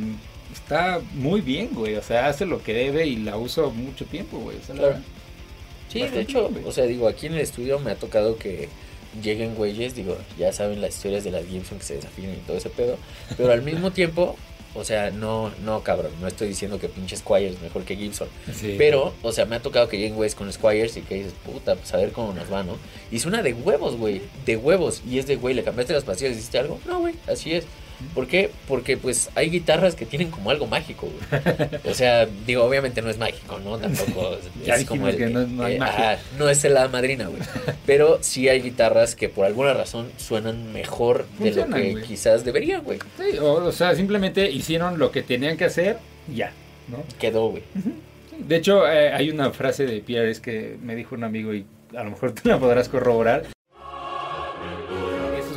[0.54, 1.96] está muy bien, güey.
[1.96, 4.58] O sea, hace lo que debe y la uso mucho tiempo, güey.
[4.58, 4.98] O sea, la- Claro.
[5.90, 8.68] Sí, de hecho, bien, o sea, digo, aquí en el estudio me ha tocado que
[9.24, 12.58] lleguen güeyes, digo, ya saben las historias de las Gibson que se desafinan y todo
[12.58, 12.98] ese pedo,
[13.38, 14.36] pero al mismo tiempo,
[14.76, 18.28] o sea, no, no, cabrón, no estoy diciendo que pinche Squire es mejor que Gibson,
[18.54, 18.76] Sí.
[18.78, 21.76] pero, o sea, me ha tocado que lleguen güeyes con Squires y que dices, puta,
[21.76, 22.78] pues a ver cómo nos va, ¿no?
[23.12, 26.38] Y suena de huevos, güey, de huevos, y es de, güey, ¿le cambiaste las pastillas?
[26.38, 26.80] ¿Hiciste algo?
[26.86, 27.66] No, güey, así es.
[28.14, 28.52] ¿Por qué?
[28.68, 31.70] Porque pues hay guitarras que tienen como algo mágico, güey.
[31.90, 33.78] O sea, digo, obviamente no es mágico, ¿no?
[33.78, 35.84] Tampoco Ya es como dijimos que no- no magia.
[35.84, 37.42] ajá, no es la madrina, güey.
[37.86, 42.04] Pero sí hay guitarras que por alguna razón suenan mejor de lo que güey.
[42.04, 43.00] quizás deberían, güey.
[43.18, 45.98] Sí, o, o sea, simplemente hicieron lo que tenían que hacer
[46.34, 46.52] ya,
[46.88, 47.04] ¿no?
[47.20, 47.64] Quedó, güey.
[48.38, 51.66] De hecho, eh, hay una frase de Pierre es que me dijo un amigo y
[51.96, 53.46] a lo mejor tú la podrás corroborar.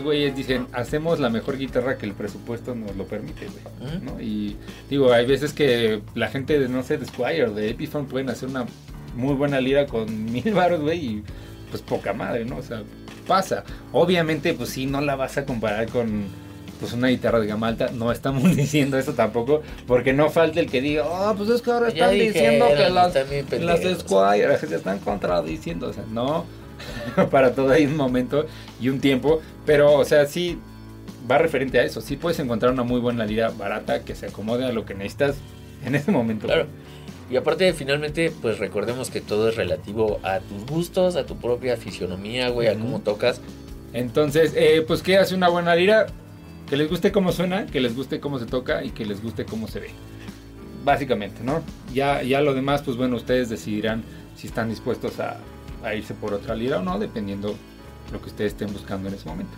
[0.02, 4.00] Güeyes dicen, hacemos la mejor guitarra que el presupuesto nos lo permite, güey.
[4.00, 4.20] ¿no?
[4.20, 4.56] Y
[4.88, 8.30] digo, hay veces que la gente de, no sé, de Squire o de Epiphone pueden
[8.30, 8.66] hacer una
[9.14, 11.24] muy buena lira con mil baros, güey, y
[11.70, 12.56] pues poca madre, ¿no?
[12.56, 12.82] O sea,
[13.26, 13.64] pasa.
[13.92, 16.24] Obviamente, pues sí, no la vas a comparar con
[16.80, 17.90] pues una guitarra de gama alta.
[17.92, 21.70] No estamos diciendo eso tampoco, porque no falta el que diga, oh, pues es que
[21.70, 23.14] ahora Ya están diciendo que las,
[23.84, 24.00] las.
[24.00, 25.88] Squire se están contradiciendo.
[25.88, 26.44] O sea, no,
[27.30, 28.46] para todo hay un momento
[28.80, 30.58] y un tiempo, pero, o sea, sí
[31.30, 32.00] va referente a eso.
[32.00, 35.36] Sí puedes encontrar una muy buena lira barata que se acomode a lo que necesitas
[35.84, 36.46] en ese momento.
[36.46, 36.66] Claro.
[37.30, 41.76] Y aparte, finalmente, pues recordemos que todo es relativo a tus gustos, a tu propia
[41.76, 43.40] fisionomía, güey, a cómo tocas.
[43.92, 46.06] Entonces, eh, pues, ¿qué hace una buena lira?
[46.68, 49.44] Que les guste cómo suena, que les guste cómo se toca y que les guste
[49.44, 49.90] cómo se ve.
[50.84, 51.62] Básicamente, ¿no?
[51.94, 54.02] Ya, ya lo demás, pues bueno, ustedes decidirán
[54.36, 55.38] si están dispuestos a,
[55.84, 57.54] a irse por otra lira o no, dependiendo
[58.12, 59.52] lo que ustedes estén buscando en ese momento.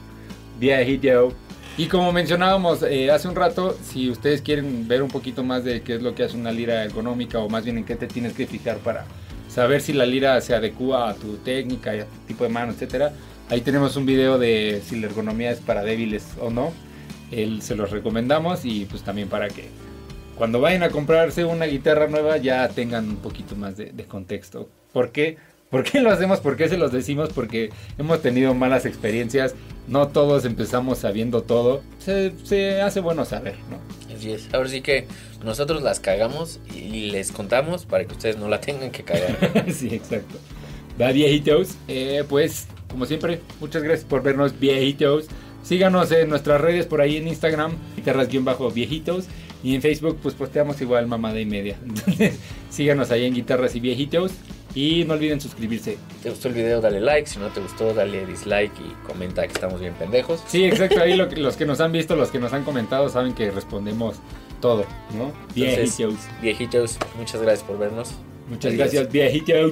[0.59, 1.33] Viejito.
[1.79, 5.81] Y como mencionábamos eh, hace un rato, si ustedes quieren ver un poquito más de
[5.81, 8.35] qué es lo que hace una lira ergonómica o más bien en qué te tienes
[8.35, 9.07] que fijar para
[9.49, 12.73] saber si la lira se adecua a tu técnica, y a tu tipo de mano,
[12.73, 13.15] etcétera.
[13.49, 16.73] Ahí tenemos un video de si la ergonomía es para débiles o no.
[17.31, 19.71] Él se los recomendamos y pues también para que
[20.37, 24.69] cuando vayan a comprarse una guitarra nueva ya tengan un poquito más de, de contexto.
[24.93, 25.39] ¿Por qué?
[25.73, 26.41] ¿Por qué lo hacemos?
[26.41, 27.31] ¿Por qué se los decimos?
[27.31, 29.55] Porque hemos tenido malas experiencias.
[29.89, 31.83] No todos empezamos sabiendo todo.
[31.99, 34.15] Se, se hace bueno saber, ¿no?
[34.15, 34.53] Así es.
[34.53, 35.07] Ahora sí que
[35.43, 39.65] nosotros las cagamos y les contamos para que ustedes no la tengan que cagar.
[39.73, 40.39] sí, exacto.
[41.01, 41.71] Va, viejitos.
[41.89, 45.29] Eh, pues, como siempre, muchas gracias por vernos, viejitos.
[45.63, 49.25] Síganos en nuestras redes por ahí en Instagram, guitarras-viejitos.
[49.65, 51.79] Y en Facebook, pues posteamos igual mamada y media.
[51.87, 54.33] Entonces, síganos ahí en guitarras y viejitos.
[54.75, 55.99] Y no olviden suscribirse.
[56.23, 56.81] ¿Te gustó el video?
[56.81, 57.29] Dale like.
[57.29, 60.43] Si no te gustó, dale dislike y comenta que estamos bien pendejos.
[60.47, 61.01] Sí, exacto.
[61.03, 63.51] Ahí lo que- los que nos han visto, los que nos han comentado, saben que
[63.51, 64.17] respondemos
[64.61, 65.33] todo, ¿no?
[65.55, 66.15] Entonces, Viejitos.
[66.41, 68.13] Viejitos, muchas gracias por vernos.
[68.49, 68.79] Muchas Adiós.
[68.93, 69.71] gracias, viejitos.